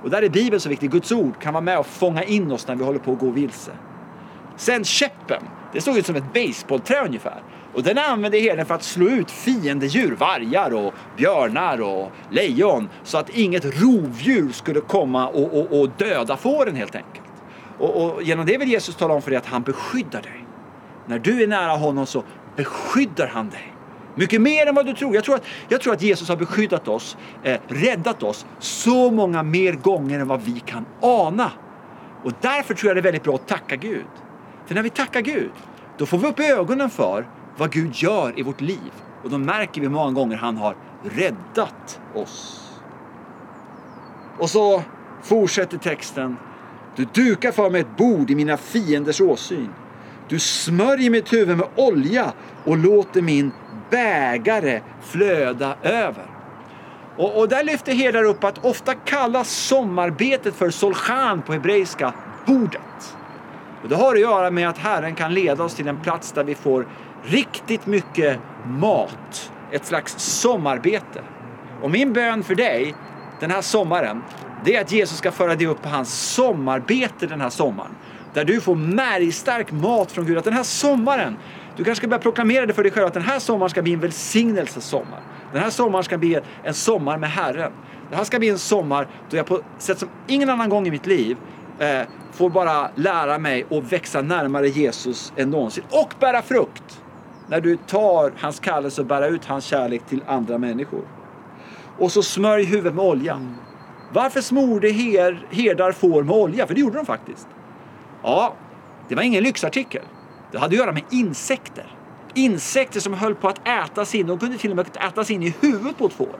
Och 0.02 0.10
där 0.10 0.22
är 0.22 0.28
Bibeln 0.28 0.60
så 0.60 0.68
viktig. 0.68 0.90
Guds 0.90 1.12
ord 1.12 1.40
kan 1.40 1.54
vara 1.54 1.64
med 1.64 1.78
och 1.78 1.86
fånga 1.86 2.22
in 2.22 2.52
oss 2.52 2.68
när 2.68 2.74
vi 2.74 2.84
håller 2.84 2.98
på 2.98 3.12
att 3.12 3.18
gå 3.18 3.30
vilse. 3.30 3.72
Sen 4.56 4.84
käppen. 4.84 5.42
Det 5.72 5.80
såg 5.80 5.98
ut 5.98 6.06
som 6.06 6.16
ett 6.16 6.34
baseballträ 6.34 7.04
ungefär. 7.04 7.42
Och 7.74 7.82
den 7.82 7.98
använde 7.98 8.38
herden 8.38 8.66
för 8.66 8.74
att 8.74 8.82
slå 8.82 9.08
ut 9.08 9.30
fiendedjur, 9.30 10.16
vargar 10.16 10.74
och 10.74 10.94
björnar 11.16 11.80
och 11.80 12.12
lejon. 12.30 12.88
Så 13.02 13.18
att 13.18 13.30
inget 13.30 13.64
rovdjur 13.64 14.52
skulle 14.52 14.80
komma 14.80 15.28
och, 15.28 15.58
och, 15.58 15.80
och 15.80 15.88
döda 15.98 16.36
fåren 16.36 16.76
helt 16.76 16.94
enkelt. 16.94 17.26
Och, 17.78 18.04
och, 18.04 18.22
genom 18.22 18.46
det 18.46 18.58
vill 18.58 18.68
Jesus 18.68 18.96
tala 18.96 19.14
om 19.14 19.22
för 19.22 19.30
dig 19.30 19.38
att 19.38 19.46
han 19.46 19.62
beskyddar 19.62 20.22
dig. 20.22 20.44
När 21.06 21.18
du 21.18 21.42
är 21.42 21.46
nära 21.46 21.76
honom 21.76 22.06
så 22.06 22.22
beskyddar 22.56 23.26
han 23.26 23.50
dig. 23.50 23.74
Mycket 24.14 24.40
mer 24.40 24.66
än 24.66 24.74
vad 24.74 24.86
du 24.86 24.94
tror. 24.94 25.14
Jag 25.14 25.24
tror 25.24 25.34
att, 25.34 25.44
jag 25.68 25.80
tror 25.80 25.92
att 25.92 26.02
Jesus 26.02 26.28
har 26.28 26.36
beskyddat 26.36 26.88
oss, 26.88 27.16
eh, 27.42 27.58
räddat 27.68 28.22
oss 28.22 28.46
så 28.58 29.10
många 29.10 29.42
mer 29.42 29.72
gånger 29.72 30.20
än 30.20 30.28
vad 30.28 30.42
vi 30.42 30.60
kan 30.60 30.86
ana. 31.00 31.50
Och 32.24 32.32
därför 32.40 32.74
tror 32.74 32.88
jag 32.88 32.96
det 32.96 33.00
är 33.00 33.02
väldigt 33.02 33.22
bra 33.22 33.34
att 33.34 33.48
tacka 33.48 33.76
Gud. 33.76 34.06
För 34.68 34.74
när 34.74 34.82
vi 34.82 34.90
tackar 34.90 35.20
Gud, 35.20 35.50
då 35.96 36.06
får 36.06 36.18
vi 36.18 36.26
upp 36.26 36.40
ögonen 36.40 36.90
för 36.90 37.26
vad 37.56 37.72
Gud 37.72 37.94
gör 37.94 38.38
i 38.38 38.42
vårt 38.42 38.60
liv. 38.60 38.92
Och 39.24 39.30
då 39.30 39.38
märker 39.38 39.80
vi 39.80 39.88
många 39.88 40.12
gånger 40.12 40.36
han 40.36 40.56
har 40.56 40.76
räddat 41.02 42.00
oss. 42.14 42.64
Och 44.38 44.50
så 44.50 44.82
fortsätter 45.22 45.78
texten. 45.78 46.36
Du 46.96 47.04
dukar 47.04 47.52
för 47.52 47.70
mig 47.70 47.80
ett 47.80 47.96
bord 47.96 48.30
i 48.30 48.34
mina 48.34 48.56
fienders 48.56 49.20
åsyn. 49.20 49.68
Du 50.28 50.38
smörjer 50.38 51.10
mitt 51.10 51.32
huvud 51.32 51.56
med 51.56 51.68
olja 51.76 52.32
och 52.64 52.78
låter 52.78 53.22
min 53.22 53.52
bägare 53.90 54.80
flöda 55.02 55.76
över. 55.82 56.26
Och, 57.16 57.38
och 57.38 57.48
där 57.48 57.64
lyfter 57.64 57.92
herdar 57.92 58.24
upp 58.24 58.44
att 58.44 58.64
ofta 58.64 58.94
kallas 58.94 59.50
sommarbetet 59.50 60.54
för 60.54 60.70
solchan 60.70 61.42
på 61.42 61.52
hebreiska, 61.52 62.14
bordet. 62.46 63.17
Och 63.82 63.88
det 63.88 63.96
har 63.96 64.14
att 64.14 64.20
göra 64.20 64.50
med 64.50 64.68
att 64.68 64.78
Herren 64.78 65.14
kan 65.14 65.34
leda 65.34 65.64
oss 65.64 65.74
till 65.74 65.88
en 65.88 66.00
plats 66.00 66.32
där 66.32 66.44
vi 66.44 66.54
får 66.54 66.86
riktigt 67.22 67.86
mycket 67.86 68.38
mat. 68.66 69.52
Ett 69.70 69.84
slags 69.84 70.18
sommarbete. 70.18 71.22
Och 71.82 71.90
min 71.90 72.12
bön 72.12 72.42
för 72.42 72.54
dig 72.54 72.94
den 73.40 73.50
här 73.50 73.62
sommaren, 73.62 74.22
det 74.64 74.76
är 74.76 74.80
att 74.80 74.92
Jesus 74.92 75.18
ska 75.18 75.30
föra 75.32 75.54
dig 75.54 75.66
upp 75.66 75.82
på 75.82 75.88
hans 75.88 76.34
sommarbete 76.34 77.26
den 77.26 77.40
här 77.40 77.50
sommaren. 77.50 77.90
Där 78.34 78.44
du 78.44 78.60
får 78.60 78.74
märgstark 78.74 79.72
mat 79.72 80.12
från 80.12 80.26
Gud. 80.26 80.38
Att 80.38 80.44
den 80.44 80.52
här 80.52 80.62
sommaren, 80.62 81.36
du 81.76 81.84
kanske 81.84 82.00
ska 82.00 82.08
börja 82.08 82.22
proklamera 82.22 82.66
det 82.66 82.72
för 82.72 82.82
dig 82.82 82.92
själv 82.92 83.06
att 83.06 83.14
den 83.14 83.22
här 83.22 83.38
sommaren 83.38 83.70
ska 83.70 83.82
bli 83.82 83.92
en 83.92 84.00
välsignelsesommar. 84.00 85.20
Den 85.52 85.62
här 85.62 85.70
sommaren 85.70 86.04
ska 86.04 86.18
bli 86.18 86.38
en 86.64 86.74
sommar 86.74 87.18
med 87.18 87.30
Herren. 87.30 87.72
Det 88.10 88.16
här 88.16 88.24
ska 88.24 88.38
bli 88.38 88.48
en 88.48 88.58
sommar 88.58 89.08
då 89.30 89.36
jag 89.36 89.46
på 89.46 89.60
sätt 89.78 89.98
som 89.98 90.08
ingen 90.26 90.50
annan 90.50 90.68
gång 90.68 90.86
i 90.86 90.90
mitt 90.90 91.06
liv 91.06 91.36
eh, 91.78 92.02
får 92.32 92.50
bara 92.50 92.90
lära 92.94 93.38
mig 93.38 93.66
att 93.70 93.92
växa 93.92 94.22
närmare 94.22 94.68
Jesus 94.68 95.32
än 95.36 95.50
någonsin. 95.50 95.84
Och 95.90 96.14
bära 96.20 96.42
frukt. 96.42 97.02
När 97.46 97.60
du 97.60 97.76
tar 97.76 98.32
hans 98.38 98.60
kallelse 98.60 99.00
och 99.00 99.06
bära 99.06 99.26
ut 99.26 99.44
hans 99.44 99.64
kärlek 99.64 100.02
till 100.08 100.22
andra 100.26 100.58
människor. 100.58 101.04
Och 101.98 102.12
så 102.12 102.22
smörj 102.22 102.64
huvudet 102.64 102.94
med 102.94 103.04
olja. 103.04 103.40
Varför 104.12 104.40
smorde 104.40 104.88
her, 104.88 105.46
herdar 105.50 105.92
får 105.92 106.22
med 106.22 106.36
olja? 106.36 106.66
För 106.66 106.74
det 106.74 106.80
gjorde 106.80 106.96
de 106.96 107.06
faktiskt. 107.06 107.48
Ja, 108.22 108.54
det 109.08 109.14
var 109.14 109.22
ingen 109.22 109.42
lyxartikel. 109.42 110.02
Det 110.52 110.58
hade 110.58 110.74
att 110.74 110.78
göra 110.78 110.92
med 110.92 111.02
insekter. 111.10 111.96
Insekter 112.34 113.00
som 113.00 113.14
höll 113.14 113.34
på 113.34 113.48
att 113.48 113.68
äta 113.68 114.16
in. 114.18 114.26
De 114.26 114.38
kunde 114.38 114.58
till 114.58 114.70
och 114.70 114.76
med 114.76 114.86
ätas 115.08 115.30
in 115.30 115.42
i 115.42 115.54
huvudet 115.60 115.98
på 115.98 116.06
ett 116.06 116.12
får. 116.12 116.38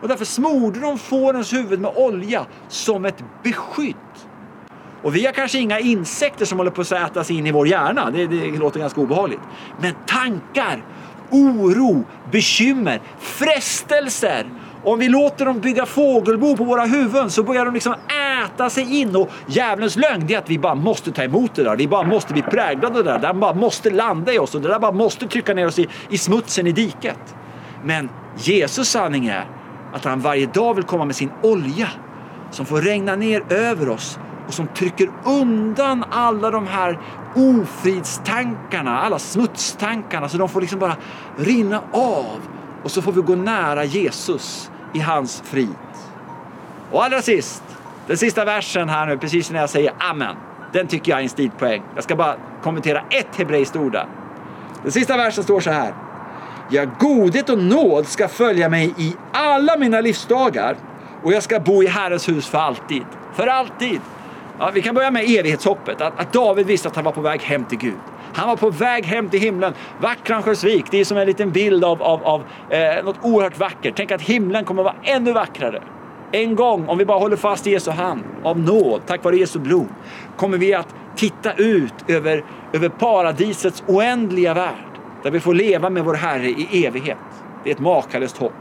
Och 0.00 0.08
därför 0.08 0.24
smorde 0.24 0.80
de 0.80 0.98
fårens 0.98 1.52
huvud 1.52 1.80
med 1.80 1.92
olja 1.96 2.46
som 2.68 3.04
ett 3.04 3.24
beskydd. 3.42 3.96
Och 5.02 5.16
vi 5.16 5.26
har 5.26 5.32
kanske 5.32 5.58
inga 5.58 5.78
insekter 5.78 6.44
som 6.44 6.58
håller 6.58 6.70
på 6.70 6.80
att 6.80 6.92
ätas 6.92 7.30
in 7.30 7.46
i 7.46 7.52
vår 7.52 7.68
hjärna. 7.68 8.10
Det, 8.10 8.26
det 8.26 8.58
låter 8.58 8.80
ganska 8.80 9.00
obehagligt. 9.00 9.40
Men 9.80 9.94
tankar, 10.06 10.84
oro, 11.30 12.04
bekymmer, 12.30 13.00
frestelser. 13.18 14.46
Om 14.84 14.98
vi 14.98 15.08
låter 15.08 15.44
dem 15.44 15.60
bygga 15.60 15.86
fågelbo 15.86 16.56
på 16.56 16.64
våra 16.64 16.84
huvuden 16.84 17.30
så 17.30 17.42
börjar 17.42 17.64
de 17.64 17.74
liksom 17.74 17.94
äta 18.44 18.70
sig 18.70 19.00
in 19.00 19.16
och 19.16 19.30
djävulens 19.46 19.96
lögn 19.96 20.26
det 20.26 20.34
är 20.34 20.38
att 20.38 20.50
vi 20.50 20.58
bara 20.58 20.74
måste 20.74 21.12
ta 21.12 21.22
emot 21.22 21.54
det 21.54 21.62
där. 21.62 21.76
Vi 21.76 21.88
bara 21.88 22.02
måste 22.02 22.32
bli 22.32 22.42
präglade 22.42 22.98
av 22.98 23.04
det 23.04 23.10
där. 23.10 23.18
Det 23.18 23.34
bara 23.34 23.54
måste 23.54 23.90
landa 23.90 24.32
i 24.32 24.38
oss 24.38 24.54
och 24.54 24.60
det 24.60 24.68
där 24.68 24.78
bara 24.78 24.92
måste 24.92 25.26
trycka 25.26 25.54
ner 25.54 25.66
oss 25.66 25.78
i, 25.78 25.88
i 26.10 26.18
smutsen 26.18 26.66
i 26.66 26.72
diket. 26.72 27.34
Men 27.84 28.08
Jesus 28.38 28.88
sanning 28.88 29.26
är 29.26 29.44
att 29.92 30.04
han 30.04 30.20
varje 30.20 30.46
dag 30.46 30.74
vill 30.74 30.84
komma 30.84 31.04
med 31.04 31.16
sin 31.16 31.30
olja 31.42 31.88
som 32.50 32.66
får 32.66 32.80
regna 32.80 33.16
ner 33.16 33.42
över 33.52 33.88
oss 33.88 34.18
och 34.50 34.54
som 34.54 34.66
trycker 34.66 35.10
undan 35.24 36.04
alla 36.10 36.50
de 36.50 36.66
här 36.66 36.98
ofridstankarna, 37.34 39.00
alla 39.00 39.18
smutstankarna 39.18 40.28
så 40.28 40.38
de 40.38 40.48
får 40.48 40.60
liksom 40.60 40.78
bara 40.78 40.96
rinna 41.36 41.82
av 41.92 42.40
och 42.82 42.90
så 42.90 43.02
får 43.02 43.12
vi 43.12 43.20
gå 43.20 43.34
nära 43.34 43.84
Jesus 43.84 44.70
i 44.92 45.00
hans 45.00 45.42
frid. 45.46 45.74
Och 46.90 47.04
allra 47.04 47.22
sist, 47.22 47.62
den 48.06 48.16
sista 48.16 48.44
versen 48.44 48.88
här 48.88 49.06
nu, 49.06 49.18
precis 49.18 49.50
när 49.50 49.60
jag 49.60 49.70
säger 49.70 49.92
amen. 49.98 50.36
Den 50.72 50.86
tycker 50.86 51.12
jag 51.12 51.18
är 51.18 51.22
en 51.22 51.28
stilpoäng. 51.28 51.82
Jag 51.94 52.04
ska 52.04 52.16
bara 52.16 52.36
kommentera 52.62 53.02
ett 53.10 53.36
hebreiskt 53.36 53.76
ord 53.76 53.92
där. 53.92 54.06
Den 54.82 54.92
sista 54.92 55.16
versen 55.16 55.44
står 55.44 55.60
så 55.60 55.70
här. 55.70 55.94
Ja, 56.70 56.84
godhet 56.98 57.48
och 57.48 57.58
nåd 57.58 58.06
ska 58.06 58.28
följa 58.28 58.68
mig 58.68 58.94
i 58.96 59.16
alla 59.32 59.76
mina 59.76 60.00
livsdagar 60.00 60.76
och 61.22 61.32
jag 61.32 61.42
ska 61.42 61.60
bo 61.60 61.82
i 61.82 61.86
Herrens 61.86 62.28
hus 62.28 62.46
för 62.46 62.58
alltid. 62.58 63.04
För 63.34 63.46
alltid! 63.46 64.00
Ja, 64.60 64.70
vi 64.74 64.82
kan 64.82 64.94
börja 64.94 65.10
med 65.10 65.24
evighetshoppet. 65.24 66.00
Att, 66.00 66.20
att, 66.20 66.32
David 66.32 66.66
visste 66.66 66.88
att 66.88 66.96
han 66.96 67.04
var 67.04 67.12
på 67.12 67.20
väg 67.20 67.40
hem 67.42 67.64
till 67.64 67.78
Gud. 67.78 67.98
Han 68.32 68.48
var 68.48 68.56
på 68.56 68.70
väg 68.70 69.06
hem 69.06 69.28
till 69.28 69.40
himlen. 69.40 69.74
Vackra 70.00 70.36
Örnsköldsvik, 70.36 70.84
det 70.90 71.00
är 71.00 71.04
som 71.04 71.16
en 71.16 71.26
liten 71.26 71.50
bild 71.50 71.84
av, 71.84 72.02
av, 72.02 72.24
av 72.24 72.42
eh, 72.70 73.04
något 73.04 73.16
oerhört 73.22 73.58
vackert. 73.58 73.94
Tänk 73.96 74.10
att 74.10 74.22
himlen 74.22 74.64
kommer 74.64 74.82
att 74.82 74.84
vara 74.84 75.16
ännu 75.16 75.32
vackrare. 75.32 75.82
En 76.32 76.54
gång, 76.54 76.88
om 76.88 76.98
vi 76.98 77.04
bara 77.04 77.18
håller 77.18 77.36
fast 77.36 77.66
i 77.66 77.70
Jesu 77.70 77.90
hand, 77.90 78.22
av 78.42 78.58
nåd, 78.58 79.00
tack 79.06 79.24
vare 79.24 79.36
Jesu 79.36 79.58
blod, 79.58 79.88
kommer 80.36 80.58
vi 80.58 80.74
att 80.74 80.94
titta 81.16 81.52
ut 81.52 81.94
över, 82.08 82.44
över 82.72 82.88
paradisets 82.88 83.82
oändliga 83.86 84.54
värld. 84.54 85.00
Där 85.22 85.30
vi 85.30 85.40
får 85.40 85.54
leva 85.54 85.90
med 85.90 86.04
vår 86.04 86.14
Herre 86.14 86.48
i 86.48 86.86
evighet. 86.86 87.18
Det 87.64 87.70
är 87.70 87.74
ett 87.74 87.80
makalöst 87.80 88.36
hopp. 88.36 88.52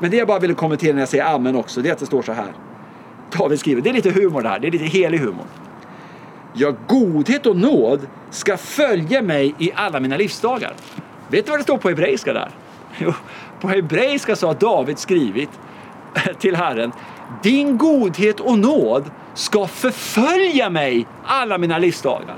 Men 0.00 0.10
det 0.10 0.16
jag 0.16 0.28
bara 0.28 0.38
ville 0.38 0.54
kommentera 0.54 0.92
när 0.92 1.02
jag 1.02 1.08
säger 1.08 1.24
amen 1.24 1.56
också, 1.56 1.80
det 1.80 1.88
är 1.88 1.92
att 1.92 1.98
det 1.98 2.06
står 2.06 2.22
så 2.22 2.32
här. 2.32 2.52
David 3.38 3.60
skriver, 3.60 3.82
det 3.82 3.90
är 3.90 3.94
lite 3.94 4.10
humor 4.10 4.42
det 4.42 4.48
här, 4.48 4.58
det 4.58 4.66
är 4.66 4.70
lite 4.70 4.84
helig 4.84 5.18
humor. 5.18 5.46
Ja, 6.54 6.74
godhet 6.88 7.46
och 7.46 7.56
nåd 7.56 8.00
ska 8.30 8.56
följa 8.56 9.22
mig 9.22 9.54
i 9.58 9.72
alla 9.74 10.00
mina 10.00 10.16
livsdagar. 10.16 10.74
Vet 11.28 11.44
du 11.44 11.50
vad 11.50 11.60
det 11.60 11.64
står 11.64 11.78
på 11.78 11.88
hebreiska 11.88 12.32
där? 12.32 12.50
Jo, 12.98 13.12
på 13.60 13.68
hebreiska 13.68 14.36
så 14.36 14.46
har 14.46 14.54
David 14.54 14.98
skrivit 14.98 15.50
till 16.38 16.56
Herren, 16.56 16.92
din 17.42 17.78
godhet 17.78 18.40
och 18.40 18.58
nåd 18.58 19.10
ska 19.34 19.66
förfölja 19.66 20.70
mig 20.70 21.06
alla 21.24 21.58
mina 21.58 21.78
livsdagar. 21.78 22.36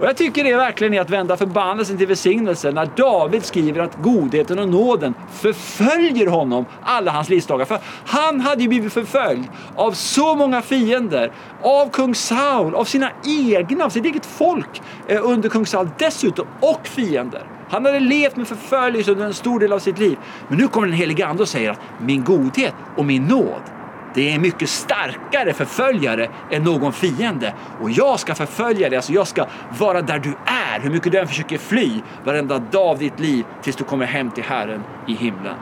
Och 0.00 0.06
jag 0.06 0.16
tycker 0.16 0.44
det 0.44 0.56
verkligen 0.56 0.94
är 0.94 1.00
att 1.00 1.10
vända 1.10 1.36
förbannelsen 1.36 1.98
till 1.98 2.06
välsignelse 2.06 2.72
när 2.72 2.88
David 2.96 3.44
skriver 3.44 3.80
att 3.80 4.02
godheten 4.02 4.58
och 4.58 4.68
nåden 4.68 5.14
förföljer 5.32 6.26
honom 6.26 6.64
alla 6.82 7.10
hans 7.10 7.28
livsdagar. 7.28 7.64
För 7.64 7.78
han 8.06 8.40
hade 8.40 8.62
ju 8.62 8.68
blivit 8.68 8.92
förföljd 8.92 9.44
av 9.76 9.92
så 9.92 10.34
många 10.34 10.62
fiender, 10.62 11.32
av 11.62 11.90
kung 11.90 12.14
Saul, 12.14 12.74
av 12.74 12.84
sina 12.84 13.10
egna, 13.24 13.84
av 13.84 13.90
sitt 13.90 14.04
eget 14.04 14.26
folk 14.26 14.82
eh, 15.08 15.20
under 15.24 15.48
kung 15.48 15.66
Saul 15.66 15.88
dessutom, 15.98 16.46
och 16.60 16.86
fiender. 16.86 17.46
Han 17.70 17.84
hade 17.84 18.00
levt 18.00 18.36
med 18.36 18.48
förföljelse 18.48 19.12
under 19.12 19.24
en 19.26 19.34
stor 19.34 19.60
del 19.60 19.72
av 19.72 19.78
sitt 19.78 19.98
liv. 19.98 20.18
Men 20.48 20.58
nu 20.58 20.68
kommer 20.68 20.86
den 20.86 20.96
helige 20.96 21.26
Ande 21.26 21.42
och 21.42 21.48
säger 21.48 21.70
att 21.70 21.80
min 22.00 22.24
godhet 22.24 22.74
och 22.96 23.04
min 23.04 23.24
nåd 23.24 23.75
det 24.16 24.30
är 24.30 24.34
en 24.34 24.42
mycket 24.42 24.68
starkare 24.68 25.52
förföljare 25.52 26.30
än 26.50 26.62
någon 26.62 26.92
fiende. 26.92 27.54
Och 27.80 27.90
jag 27.90 28.20
ska 28.20 28.34
förfölja 28.34 28.88
dig, 28.88 28.96
alltså 28.96 29.12
jag 29.12 29.26
ska 29.26 29.46
vara 29.78 30.02
där 30.02 30.18
du 30.18 30.36
är, 30.46 30.80
hur 30.80 30.90
mycket 30.90 31.12
du 31.12 31.18
än 31.18 31.28
försöker 31.28 31.58
fly, 31.58 32.02
varenda 32.24 32.58
dag 32.58 32.88
av 32.88 32.98
ditt 32.98 33.20
liv 33.20 33.44
tills 33.62 33.76
du 33.76 33.84
kommer 33.84 34.06
hem 34.06 34.30
till 34.30 34.44
Herren 34.44 34.82
i 35.08 35.14
himlen. 35.14 35.56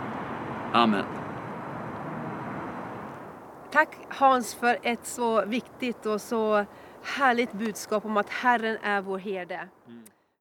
Amen. 0.72 1.04
Tack 3.72 3.88
Hans 4.08 4.54
för 4.54 4.78
ett 4.82 5.06
så 5.06 5.44
viktigt 5.44 6.06
och 6.06 6.20
så 6.20 6.64
härligt 7.18 7.52
budskap 7.52 8.04
om 8.04 8.16
att 8.16 8.30
Herren 8.30 8.76
är 8.82 9.00
vår 9.00 9.18
herde. 9.18 9.68
Mm. 9.88 10.03